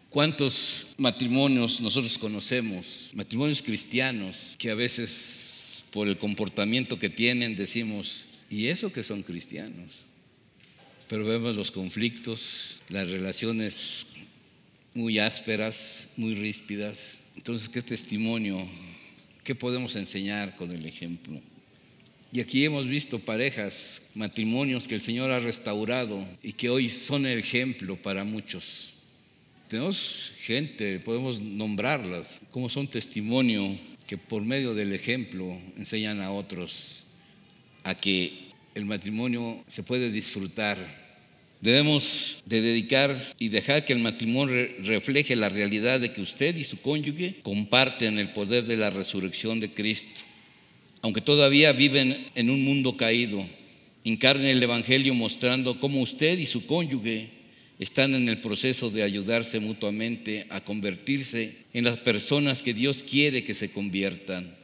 ¿Cuántos 0.10 0.88
matrimonios 0.98 1.82
nosotros 1.82 2.18
conocemos? 2.18 3.10
Matrimonios 3.14 3.62
cristianos 3.62 4.56
que 4.58 4.72
a 4.72 4.76
veces 4.76 5.84
por 5.92 6.08
el 6.08 6.18
comportamiento 6.18 6.98
que 6.98 7.10
tienen 7.10 7.58
decimos, 7.58 8.28
¿y 8.50 8.68
eso 8.68 8.92
que 8.92 9.04
son 9.04 9.22
cristianos? 9.22 10.06
Pero 11.10 11.26
vemos 11.26 11.56
los 11.56 11.72
conflictos, 11.72 12.82
las 12.88 13.10
relaciones 13.10 14.08
muy 14.94 15.20
ásperas, 15.20 16.10
muy 16.16 16.36
ríspidas. 16.36 17.22
Entonces, 17.36 17.68
¿qué 17.68 17.82
testimonio? 17.82 18.66
¿Qué 19.44 19.56
podemos 19.56 19.98
enseñar 19.98 20.56
con 20.56 20.72
el 20.72 20.86
ejemplo? 20.86 21.40
Y 22.32 22.40
aquí 22.40 22.64
hemos 22.64 22.88
visto 22.88 23.20
parejas, 23.20 24.04
matrimonios 24.16 24.88
que 24.88 24.96
el 24.96 25.02
Señor 25.02 25.32
ha 25.32 25.40
restaurado 25.40 26.26
y 26.44 26.54
que 26.54 26.70
hoy 26.70 26.90
son 26.90 27.26
el 27.26 27.40
ejemplo 27.40 28.02
para 28.02 28.24
muchos. 28.24 28.97
Tenemos 29.68 30.32
gente, 30.40 31.00
podemos 31.02 31.42
nombrarlas, 31.42 32.42
como 32.52 32.70
son 32.70 32.88
testimonio 32.88 33.76
que 34.08 34.18
por 34.18 34.42
medio 34.42 34.74
del 34.74 34.94
ejemplo 34.94 35.60
enseñan 35.76 36.22
a 36.22 36.32
otros 36.32 37.04
a 37.84 37.94
que 37.94 38.32
el 38.76 38.86
matrimonio 38.86 39.62
se 39.68 39.84
puede 39.84 40.10
disfrutar. 40.10 40.78
Debemos 41.60 42.44
de 42.46 42.62
dedicar 42.62 43.34
y 43.40 43.50
dejar 43.50 43.84
que 43.84 43.92
el 43.92 44.00
matrimonio 44.00 44.56
refleje 44.84 45.36
la 45.36 45.50
realidad 45.50 46.00
de 46.00 46.14
que 46.14 46.22
usted 46.22 46.56
y 46.56 46.64
su 46.64 46.80
cónyuge 46.82 47.36
comparten 47.44 48.20
el 48.20 48.30
poder 48.30 48.64
de 48.64 48.78
la 48.78 48.90
resurrección 48.90 49.60
de 49.60 49.74
Cristo. 49.74 50.22
Aunque 51.02 51.20
todavía 51.20 51.74
viven 51.74 52.16
en 52.36 52.50
un 52.50 52.64
mundo 52.64 52.96
caído, 52.96 53.46
encarnen 54.06 54.46
el 54.46 54.64
Evangelio 54.64 55.14
mostrando 55.14 55.78
cómo 55.82 56.02
usted 56.02 56.38
y 56.38 56.46
su 56.46 56.66
cónyuge 56.66 57.37
están 57.80 58.16
en 58.16 58.28
el 58.28 58.40
proceso 58.40 58.90
de 58.90 59.04
ayudarse 59.04 59.60
mutuamente 59.60 60.48
a 60.50 60.62
convertirse 60.62 61.56
en 61.74 61.84
las 61.84 61.98
personas 61.98 62.62
que 62.62 62.74
Dios 62.74 63.04
quiere 63.04 63.44
que 63.44 63.54
se 63.54 63.72
conviertan. 63.72 64.56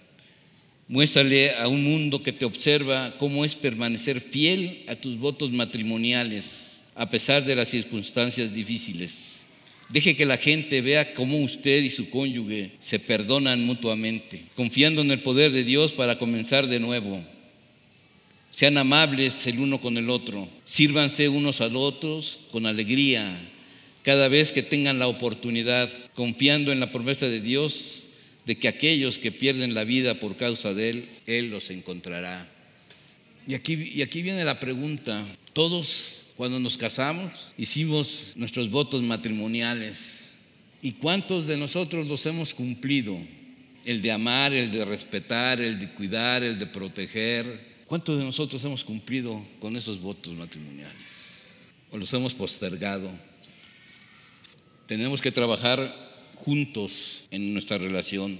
Muéstrale 0.87 1.55
a 1.55 1.67
un 1.67 1.83
mundo 1.83 2.23
que 2.23 2.33
te 2.33 2.45
observa 2.45 3.15
cómo 3.17 3.45
es 3.45 3.55
permanecer 3.55 4.19
fiel 4.19 4.83
a 4.87 4.95
tus 4.95 5.17
votos 5.17 5.51
matrimoniales 5.51 6.85
a 6.95 7.09
pesar 7.09 7.43
de 7.45 7.55
las 7.55 7.69
circunstancias 7.69 8.53
difíciles. 8.53 9.47
Deje 9.89 10.15
que 10.15 10.25
la 10.25 10.37
gente 10.37 10.81
vea 10.81 11.13
cómo 11.13 11.39
usted 11.39 11.83
y 11.83 11.89
su 11.89 12.09
cónyuge 12.09 12.71
se 12.79 12.99
perdonan 12.99 13.63
mutuamente, 13.63 14.43
confiando 14.55 15.01
en 15.01 15.11
el 15.11 15.21
poder 15.21 15.51
de 15.51 15.63
Dios 15.63 15.93
para 15.93 16.17
comenzar 16.17 16.67
de 16.67 16.79
nuevo. 16.79 17.23
Sean 18.53 18.77
amables 18.77 19.47
el 19.47 19.57
uno 19.57 19.81
con 19.81 19.97
el 19.97 20.11
otro. 20.11 20.47
Sírvanse 20.63 21.27
unos 21.27 21.59
a 21.59 21.75
otros 21.75 22.41
con 22.51 22.67
alegría 22.67 23.49
cada 24.03 24.27
vez 24.27 24.51
que 24.51 24.61
tengan 24.61 24.99
la 24.99 25.07
oportunidad, 25.07 25.89
confiando 26.13 26.71
en 26.71 26.79
la 26.79 26.91
promesa 26.91 27.25
de 27.25 27.41
Dios 27.41 28.09
de 28.45 28.55
que 28.59 28.67
aquellos 28.67 29.17
que 29.17 29.31
pierden 29.31 29.73
la 29.73 29.85
vida 29.85 30.19
por 30.19 30.35
causa 30.35 30.75
de 30.75 30.91
Él, 30.91 31.05
Él 31.25 31.49
los 31.49 31.71
encontrará. 31.71 32.47
Y 33.47 33.55
aquí, 33.55 33.73
y 33.73 34.03
aquí 34.03 34.21
viene 34.21 34.45
la 34.45 34.59
pregunta. 34.59 35.25
Todos 35.53 36.27
cuando 36.35 36.59
nos 36.59 36.77
casamos 36.77 37.55
hicimos 37.57 38.33
nuestros 38.35 38.69
votos 38.69 39.01
matrimoniales. 39.01 40.33
¿Y 40.83 40.91
cuántos 40.91 41.47
de 41.47 41.57
nosotros 41.57 42.07
los 42.07 42.23
hemos 42.27 42.53
cumplido? 42.53 43.17
El 43.83 44.03
de 44.03 44.11
amar, 44.11 44.53
el 44.53 44.69
de 44.69 44.85
respetar, 44.85 45.59
el 45.59 45.79
de 45.79 45.89
cuidar, 45.89 46.43
el 46.43 46.59
de 46.59 46.67
proteger, 46.67 47.72
¿Cuántos 47.85 48.17
de 48.17 48.23
nosotros 48.23 48.63
hemos 48.63 48.83
cumplido 48.83 49.43
con 49.59 49.75
esos 49.75 50.01
votos 50.01 50.33
matrimoniales? 50.33 51.51
¿O 51.91 51.97
los 51.97 52.13
hemos 52.13 52.33
postergado? 52.33 53.09
Tenemos 54.87 55.21
que 55.21 55.31
trabajar 55.31 55.93
juntos 56.35 57.25
en 57.31 57.53
nuestra 57.53 57.77
relación, 57.77 58.39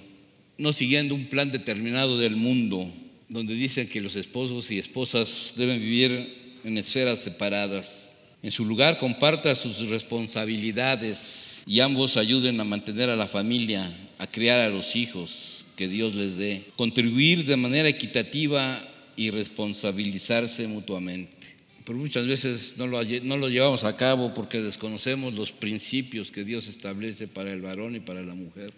no 0.58 0.74
siguiendo 0.74 1.16
un 1.16 1.28
plan 1.28 1.52
determinado 1.52 2.18
del 2.18 2.36
mundo, 2.36 2.92
donde 3.30 3.56
dicen 3.56 3.88
que 3.88 4.02
los 4.02 4.16
esposos 4.16 4.72
y 4.72 4.80
esposas 4.80 5.54
deben 5.56 5.80
vivir 5.80 6.56
en 6.64 6.78
esferas 6.78 7.20
separadas. 7.20 8.18
En 8.42 8.52
su 8.52 8.66
lugar 8.66 8.98
comparta 8.98 9.56
sus 9.56 9.88
responsabilidades 9.88 11.64
y 11.66 11.80
ambos 11.80 12.18
ayuden 12.18 12.60
a 12.60 12.66
mantener 12.66 13.10
a 13.10 13.16
la 13.16 13.28
familia, 13.28 13.92
a 14.18 14.28
criar 14.28 14.60
a 14.60 14.70
los 14.70 14.96
hijos 14.96 15.66
que 15.78 15.88
Dios 15.88 16.16
les 16.16 16.38
dé. 16.38 16.66
Contribuir 16.76 17.46
de 17.46 17.56
manera 17.56 17.88
equitativa 17.88 18.82
y 19.16 19.30
responsabilizarse 19.32 20.68
mutuamente. 20.68 21.54
Pero 21.86 22.00
muchas 22.00 22.26
veces 22.26 22.76
no 22.78 22.88
lo, 22.88 23.04
no 23.24 23.38
lo 23.38 23.50
llevamos 23.50 23.84
a 23.84 23.98
cabo 23.98 24.34
porque 24.34 24.62
desconocemos 24.62 25.34
los 25.34 25.52
principios 25.52 26.32
que 26.32 26.44
Dios 26.44 26.68
establece 26.68 27.28
para 27.28 27.52
el 27.52 27.62
varón 27.62 27.96
y 27.96 28.00
para 28.00 28.22
la 28.22 28.34
mujer. 28.34 28.74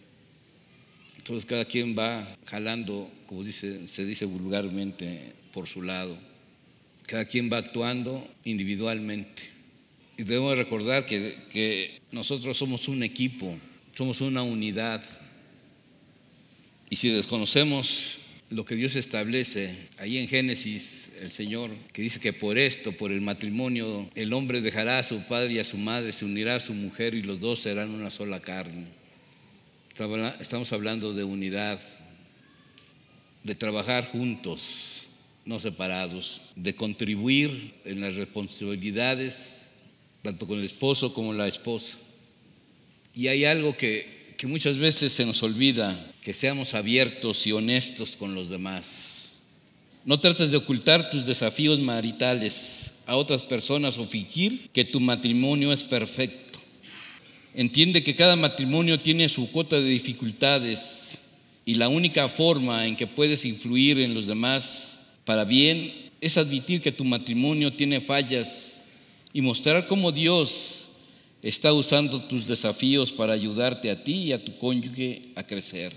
Entonces 1.18 1.46
cada 1.46 1.66
quien 1.66 1.96
va 1.98 2.28
jalando, 2.46 3.12
como 3.28 3.44
dice, 3.44 3.88
se 3.88 4.06
dice 4.06 4.26
vulgarmente, 4.26 5.34
por 5.54 5.68
su 5.68 5.82
lado. 5.82 6.18
Cada 7.08 7.26
quien 7.26 7.52
va 7.52 7.58
actuando 7.58 8.28
individualmente. 8.44 9.44
Y 10.18 10.24
debemos 10.24 10.58
recordar 10.58 11.06
que, 11.06 11.36
que 11.52 12.02
nosotros 12.12 12.58
somos 12.58 12.88
un 12.88 13.04
equipo, 13.04 13.58
somos 13.96 14.22
una 14.22 14.44
unidad. 14.44 15.04
Y 16.90 16.96
si 16.96 17.10
desconocemos 17.10 18.20
lo 18.50 18.64
que 18.64 18.76
Dios 18.76 18.96
establece 18.96 19.76
ahí 19.98 20.18
en 20.18 20.28
Génesis, 20.28 21.12
el 21.22 21.32
Señor, 21.32 21.72
que 21.94 22.02
dice 22.02 22.20
que 22.20 22.32
por 22.32 22.58
esto, 22.58 22.92
por 22.92 23.12
el 23.12 23.22
matrimonio, 23.22 24.08
el 24.16 24.34
hombre 24.34 24.62
dejará 24.62 25.00
a 25.00 25.04
su 25.04 25.24
padre 25.24 25.54
y 25.54 25.60
a 25.60 25.66
su 25.66 25.78
madre, 25.78 26.14
se 26.14 26.26
unirá 26.26 26.56
a 26.56 26.60
su 26.60 26.74
mujer 26.74 27.16
y 27.16 27.24
los 27.24 27.40
dos 27.40 27.60
serán 27.60 27.90
una 27.90 28.10
sola 28.10 28.40
carne. 28.40 28.86
Estamos 30.40 30.74
hablando 30.74 31.14
de 31.14 31.24
unidad, 31.24 31.80
de 33.44 33.56
trabajar 33.56 34.06
juntos, 34.12 35.08
no 35.46 35.60
separados, 35.60 36.52
de 36.56 36.76
contribuir 36.76 37.74
en 37.86 38.02
las 38.02 38.16
responsabilidades, 38.16 39.70
tanto 40.22 40.46
con 40.48 40.60
el 40.60 40.66
esposo 40.66 41.14
como 41.14 41.34
la 41.34 41.48
esposa. 41.48 41.98
Y 43.14 43.28
hay 43.28 43.46
algo 43.46 43.78
que 43.78 44.25
que 44.38 44.48
muchas 44.48 44.78
veces 44.78 45.14
se 45.14 45.26
nos 45.26 45.44
olvida 45.44 46.12
que 46.22 46.34
seamos 46.34 46.74
abiertos 46.74 47.46
y 47.48 47.52
honestos 47.52 48.16
con 48.16 48.36
los 48.36 48.50
demás. 48.50 49.40
No 50.06 50.20
trates 50.20 50.52
de 50.52 50.58
ocultar 50.58 51.10
tus 51.10 51.26
desafíos 51.26 51.80
maritales 51.80 53.00
a 53.08 53.16
otras 53.16 53.44
personas 53.44 53.98
o 53.98 54.06
fingir 54.06 54.70
que 54.72 54.86
tu 54.86 55.00
matrimonio 55.00 55.72
es 55.72 55.84
perfecto. 55.84 56.60
Entiende 57.54 58.04
que 58.04 58.16
cada 58.16 58.36
matrimonio 58.36 59.00
tiene 59.00 59.30
su 59.30 59.50
cuota 59.52 59.80
de 59.80 59.88
dificultades 59.88 61.22
y 61.66 61.76
la 61.76 61.90
única 61.90 62.28
forma 62.30 62.86
en 62.86 62.96
que 62.96 63.08
puedes 63.08 63.46
influir 63.46 64.00
en 64.00 64.14
los 64.14 64.28
demás 64.28 65.08
para 65.24 65.46
bien 65.46 65.92
es 66.22 66.38
admitir 66.38 66.82
que 66.82 66.92
tu 66.92 67.06
matrimonio 67.06 67.74
tiene 67.74 68.02
fallas 68.02 68.84
y 69.34 69.42
mostrar 69.42 69.88
cómo 69.88 70.12
Dios 70.12 70.85
está 71.46 71.74
usando 71.74 72.24
tus 72.24 72.48
desafíos 72.48 73.14
para 73.14 73.34
ayudarte 73.34 73.92
a 73.92 74.04
ti 74.04 74.24
y 74.24 74.32
a 74.34 74.44
tu 74.44 74.58
cónyuge 74.58 75.30
a 75.36 75.44
crecer. 75.44 75.94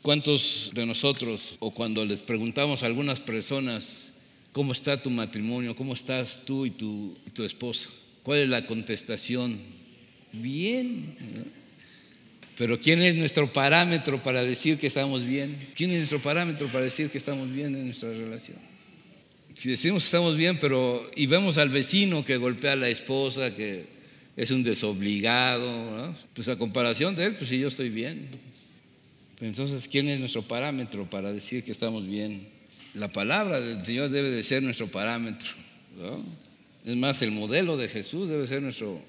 ¿Cuántos 0.00 0.70
de 0.74 0.86
nosotros, 0.86 1.56
o 1.58 1.72
cuando 1.72 2.04
les 2.04 2.22
preguntamos 2.22 2.82
a 2.82 2.86
algunas 2.86 3.20
personas, 3.20 4.14
¿cómo 4.52 4.70
está 4.70 5.02
tu 5.02 5.10
matrimonio? 5.10 5.74
¿Cómo 5.74 5.92
estás 5.92 6.42
tú 6.44 6.66
y 6.66 6.70
tu, 6.70 7.16
tu 7.32 7.42
esposa? 7.42 7.90
¿Cuál 8.22 8.38
es 8.40 8.48
la 8.48 8.64
contestación? 8.64 9.58
Bien. 10.32 11.16
Pero 12.56 12.78
¿quién 12.78 13.02
es 13.02 13.16
nuestro 13.16 13.52
parámetro 13.52 14.22
para 14.22 14.44
decir 14.44 14.78
que 14.78 14.86
estamos 14.86 15.26
bien? 15.26 15.56
¿Quién 15.74 15.90
es 15.90 15.96
nuestro 15.96 16.22
parámetro 16.22 16.70
para 16.70 16.84
decir 16.84 17.10
que 17.10 17.18
estamos 17.18 17.52
bien 17.52 17.74
en 17.74 17.86
nuestra 17.86 18.10
relación? 18.10 18.58
Si 19.54 19.68
decimos 19.68 20.04
estamos 20.04 20.36
bien, 20.36 20.58
pero 20.60 21.10
y 21.16 21.26
vemos 21.26 21.58
al 21.58 21.70
vecino 21.70 22.24
que 22.24 22.36
golpea 22.36 22.74
a 22.74 22.76
la 22.76 22.88
esposa, 22.88 23.52
que 23.52 23.93
es 24.36 24.50
un 24.50 24.62
desobligado, 24.62 26.14
pues 26.34 26.48
a 26.48 26.56
comparación 26.56 27.14
de 27.14 27.26
él, 27.26 27.34
pues 27.34 27.50
si 27.50 27.58
yo 27.58 27.68
estoy 27.68 27.88
bien. 27.88 28.28
Entonces, 29.40 29.88
¿quién 29.88 30.08
es 30.08 30.18
nuestro 30.18 30.42
parámetro 30.42 31.08
para 31.08 31.32
decir 31.32 31.62
que 31.64 31.72
estamos 31.72 32.06
bien? 32.06 32.48
La 32.94 33.12
palabra 33.12 33.60
del 33.60 33.82
Señor 33.82 34.10
debe 34.10 34.30
de 34.30 34.42
ser 34.42 34.62
nuestro 34.62 34.86
parámetro. 34.88 35.48
Es 36.84 36.96
más, 36.96 37.22
el 37.22 37.30
modelo 37.30 37.76
de 37.76 37.88
Jesús 37.88 38.28
debe 38.28 38.46
ser 38.46 38.62
nuestro, 38.62 39.00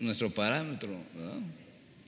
nuestro 0.00 0.30
parámetro. 0.30 0.90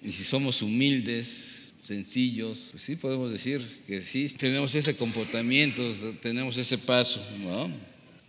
Y 0.02 0.12
si 0.12 0.24
somos 0.24 0.62
humildes, 0.62 1.72
sencillos, 1.82 2.68
pues 2.72 2.82
sí 2.82 2.96
podemos 2.96 3.30
decir 3.30 3.62
que 3.86 4.00
sí, 4.00 4.28
tenemos 4.30 4.74
ese 4.74 4.96
comportamiento, 4.96 5.82
tenemos 6.20 6.56
ese 6.56 6.78
paso. 6.78 7.24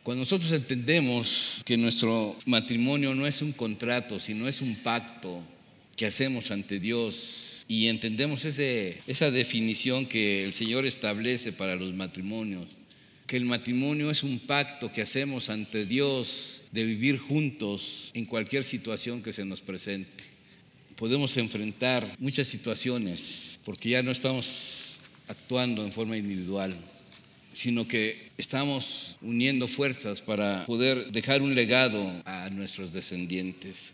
Cuando 0.05 0.21
nosotros 0.21 0.51
entendemos 0.51 1.63
que 1.65 1.77
nuestro 1.77 2.37
matrimonio 2.45 3.15
no 3.15 3.25
es 3.25 3.41
un 3.41 3.51
contrato, 3.51 4.19
sino 4.19 4.47
es 4.47 4.61
un 4.61 4.75
pacto 4.75 5.41
que 5.95 6.05
hacemos 6.05 6.51
ante 6.51 6.79
Dios, 6.79 7.65
y 7.67 7.87
entendemos 7.87 8.45
ese, 8.45 9.01
esa 9.07 9.31
definición 9.31 10.05
que 10.05 10.43
el 10.43 10.53
Señor 10.53 10.85
establece 10.85 11.53
para 11.53 11.75
los 11.75 11.95
matrimonios, 11.95 12.67
que 13.25 13.37
el 13.37 13.45
matrimonio 13.45 14.11
es 14.11 14.21
un 14.21 14.37
pacto 14.37 14.91
que 14.91 15.01
hacemos 15.01 15.49
ante 15.49 15.87
Dios 15.87 16.65
de 16.71 16.83
vivir 16.83 17.17
juntos 17.17 18.11
en 18.13 18.27
cualquier 18.27 18.63
situación 18.63 19.23
que 19.23 19.33
se 19.33 19.43
nos 19.43 19.61
presente. 19.61 20.23
Podemos 20.97 21.35
enfrentar 21.37 22.15
muchas 22.19 22.47
situaciones 22.47 23.59
porque 23.65 23.89
ya 23.89 24.03
no 24.03 24.11
estamos 24.11 24.97
actuando 25.27 25.83
en 25.83 25.91
forma 25.91 26.15
individual, 26.15 26.77
sino 27.55 27.87
que 27.87 28.31
estamos 28.37 29.15
uniendo 29.21 29.69
fuerzas 29.69 30.19
para 30.19 30.65
poder 30.65 31.09
dejar 31.13 31.41
un 31.41 31.55
legado 31.55 32.11
a 32.25 32.49
nuestros 32.49 32.91
descendientes. 32.91 33.93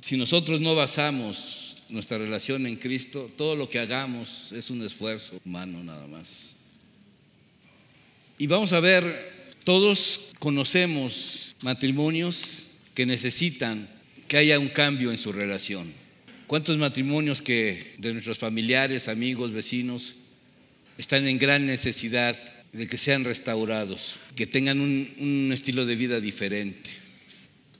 Si 0.00 0.16
nosotros 0.16 0.60
no 0.60 0.74
basamos 0.74 1.76
nuestra 1.90 2.18
relación 2.18 2.66
en 2.66 2.74
Cristo, 2.74 3.30
todo 3.36 3.54
lo 3.54 3.70
que 3.70 3.78
hagamos 3.78 4.50
es 4.50 4.68
un 4.70 4.84
esfuerzo 4.84 5.40
humano 5.44 5.82
nada 5.84 6.08
más. 6.08 6.56
Y 8.36 8.48
vamos 8.48 8.72
a 8.72 8.80
ver, 8.80 9.04
todos 9.62 10.32
conocemos 10.40 11.54
matrimonios 11.62 12.64
que 12.94 13.06
necesitan 13.06 13.88
que 14.26 14.38
haya 14.38 14.58
un 14.58 14.68
cambio 14.68 15.12
en 15.12 15.18
su 15.18 15.32
relación. 15.32 15.92
¿Cuántos 16.48 16.76
matrimonios 16.78 17.42
que 17.42 17.92
de 17.98 18.12
nuestros 18.12 18.38
familiares, 18.38 19.06
amigos, 19.06 19.52
vecinos 19.52 20.16
están 20.96 21.28
en 21.28 21.38
gran 21.38 21.64
necesidad 21.64 22.36
de 22.72 22.86
que 22.86 22.98
sean 22.98 23.24
restaurados, 23.24 24.18
que 24.36 24.46
tengan 24.46 24.80
un, 24.80 25.50
estilo 25.52 25.86
de 25.86 25.96
vida 25.96 26.20
diferente? 26.20 26.90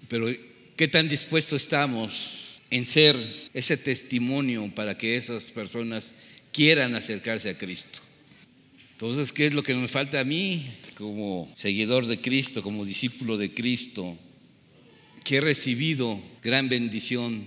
Pero 0.09 0.29
¿qué 0.77 0.89
tan 0.89 1.09
dispuestos 1.09 1.63
estamos 1.63 2.63
en 2.71 2.85
ser 2.85 3.17
ese 3.55 3.77
testimonio 3.77 4.71
para 4.75 4.97
que 4.97 5.17
esas 5.17 5.51
personas 5.51 6.15
quieran 6.53 6.95
acercarse 6.95 7.51
a 7.51 7.59
Cristo. 7.59 8.01
Entonces, 8.93 9.33
¿qué 9.33 9.47
es 9.47 9.55
lo 9.55 9.63
que 9.63 9.75
me 9.75 9.89
falta 9.89 10.21
a 10.21 10.25
mí 10.25 10.65
como 10.97 11.51
seguidor 11.55 12.07
de 12.07 12.21
Cristo, 12.21 12.63
como 12.63 12.85
discípulo 12.85 13.37
de 13.37 13.55
Cristo? 13.55 14.17
Que 15.25 15.37
he 15.37 15.41
recibido 15.41 16.21
gran 16.43 16.69
bendición, 16.69 17.47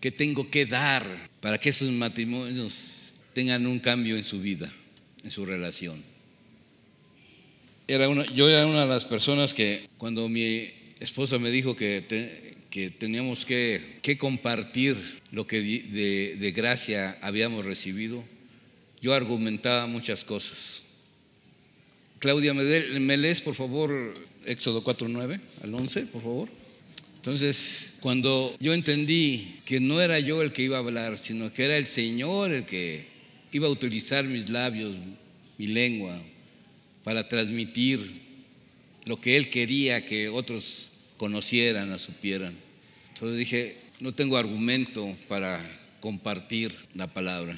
que 0.00 0.10
tengo 0.10 0.50
que 0.50 0.66
dar 0.66 1.06
para 1.40 1.58
que 1.58 1.70
esos 1.70 1.90
matrimonios 1.90 3.14
tengan 3.32 3.66
un 3.66 3.78
cambio 3.78 4.16
en 4.18 4.24
su 4.24 4.40
vida, 4.40 4.70
en 5.22 5.30
su 5.30 5.46
relación. 5.46 6.02
Era 7.86 8.08
una, 8.08 8.24
yo 8.32 8.48
era 8.48 8.66
una 8.66 8.82
de 8.82 8.88
las 8.88 9.04
personas 9.04 9.52
que 9.52 9.88
cuando 9.98 10.28
mi 10.28 10.70
esposa 11.00 11.38
me 11.38 11.50
dijo 11.50 11.76
que 11.76 12.02
que 12.74 12.90
teníamos 12.90 13.46
que, 13.46 14.00
compartir 14.18 14.96
lo 15.30 15.46
que 15.46 15.62
de, 15.62 16.34
de, 16.36 16.50
gracia 16.50 17.16
habíamos 17.22 17.64
recibido, 17.64 18.24
yo 19.00 19.14
argumentaba 19.14 19.86
muchas 19.86 20.24
cosas. 20.24 20.82
Claudia, 22.18 22.52
¿me, 22.52 23.16
lees 23.16 23.42
por 23.42 23.54
favor 23.54 23.92
Éxodo 24.44 24.82
4.9 24.82 25.40
al 25.62 25.72
11, 25.72 26.06
por 26.06 26.22
favor? 26.22 26.48
Entonces, 27.18 27.94
cuando 28.00 28.52
yo 28.58 28.74
entendí 28.74 29.60
que 29.64 29.78
no 29.78 30.00
era 30.00 30.18
yo 30.18 30.42
el 30.42 30.52
que 30.52 30.64
iba 30.64 30.76
a 30.76 30.80
hablar, 30.80 31.16
sino 31.16 31.52
que 31.52 31.66
era 31.66 31.76
el 31.76 31.86
Señor 31.86 32.50
el 32.50 32.64
que 32.64 33.06
iba 33.52 33.68
a 33.68 33.70
utilizar 33.70 34.24
mis 34.24 34.48
labios, 34.50 34.96
mi 35.58 35.66
lengua, 35.68 36.20
para 37.04 37.28
transmitir 37.28 38.22
lo 39.04 39.20
que 39.20 39.36
Él 39.36 39.50
quería 39.50 40.04
que 40.04 40.28
otros 40.30 40.92
conocieran 41.18 41.92
o 41.92 41.98
supieran. 41.98 42.56
Entonces 43.12 43.38
dije, 43.38 43.76
no 44.00 44.12
tengo 44.12 44.36
argumento 44.36 45.14
para 45.28 45.60
compartir 46.00 46.74
la 46.94 47.06
palabra. 47.06 47.56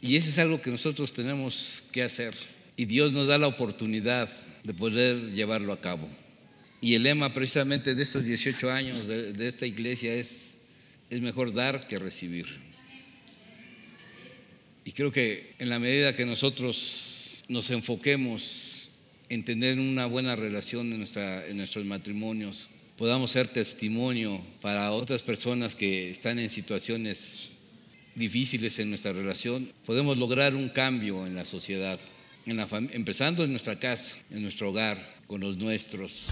Y 0.00 0.16
eso 0.16 0.30
es 0.30 0.38
algo 0.38 0.62
que 0.62 0.70
nosotros 0.70 1.12
tenemos 1.12 1.84
que 1.92 2.02
hacer. 2.02 2.34
Y 2.76 2.86
Dios 2.86 3.12
nos 3.12 3.26
da 3.26 3.36
la 3.36 3.48
oportunidad 3.48 4.30
de 4.64 4.72
poder 4.72 5.32
llevarlo 5.32 5.72
a 5.72 5.80
cabo. 5.80 6.08
Y 6.80 6.94
el 6.94 7.02
lema 7.02 7.34
precisamente 7.34 7.94
de 7.94 8.02
estos 8.02 8.24
18 8.24 8.70
años 8.70 9.06
de, 9.06 9.34
de 9.34 9.48
esta 9.48 9.66
iglesia 9.66 10.14
es, 10.14 10.58
es 11.10 11.20
mejor 11.20 11.52
dar 11.52 11.86
que 11.86 11.98
recibir. 11.98 12.46
Y 14.84 14.92
creo 14.92 15.12
que 15.12 15.54
en 15.58 15.68
la 15.68 15.78
medida 15.78 16.14
que 16.14 16.24
nosotros 16.24 17.09
nos 17.50 17.68
enfoquemos 17.70 18.90
en 19.28 19.44
tener 19.44 19.80
una 19.80 20.06
buena 20.06 20.36
relación 20.36 20.92
en, 20.92 20.98
nuestra, 20.98 21.44
en 21.48 21.56
nuestros 21.56 21.84
matrimonios, 21.84 22.68
podamos 22.96 23.32
ser 23.32 23.48
testimonio 23.48 24.40
para 24.60 24.92
otras 24.92 25.22
personas 25.22 25.74
que 25.74 26.10
están 26.10 26.38
en 26.38 26.48
situaciones 26.48 27.50
difíciles 28.14 28.78
en 28.78 28.88
nuestra 28.88 29.12
relación, 29.12 29.72
podemos 29.84 30.16
lograr 30.16 30.54
un 30.54 30.68
cambio 30.68 31.26
en 31.26 31.34
la 31.34 31.44
sociedad, 31.44 31.98
en 32.46 32.56
la 32.56 32.68
empezando 32.92 33.42
en 33.42 33.50
nuestra 33.50 33.76
casa, 33.80 34.16
en 34.30 34.42
nuestro 34.42 34.70
hogar, 34.70 34.98
con 35.26 35.40
los 35.40 35.56
nuestros. 35.56 36.28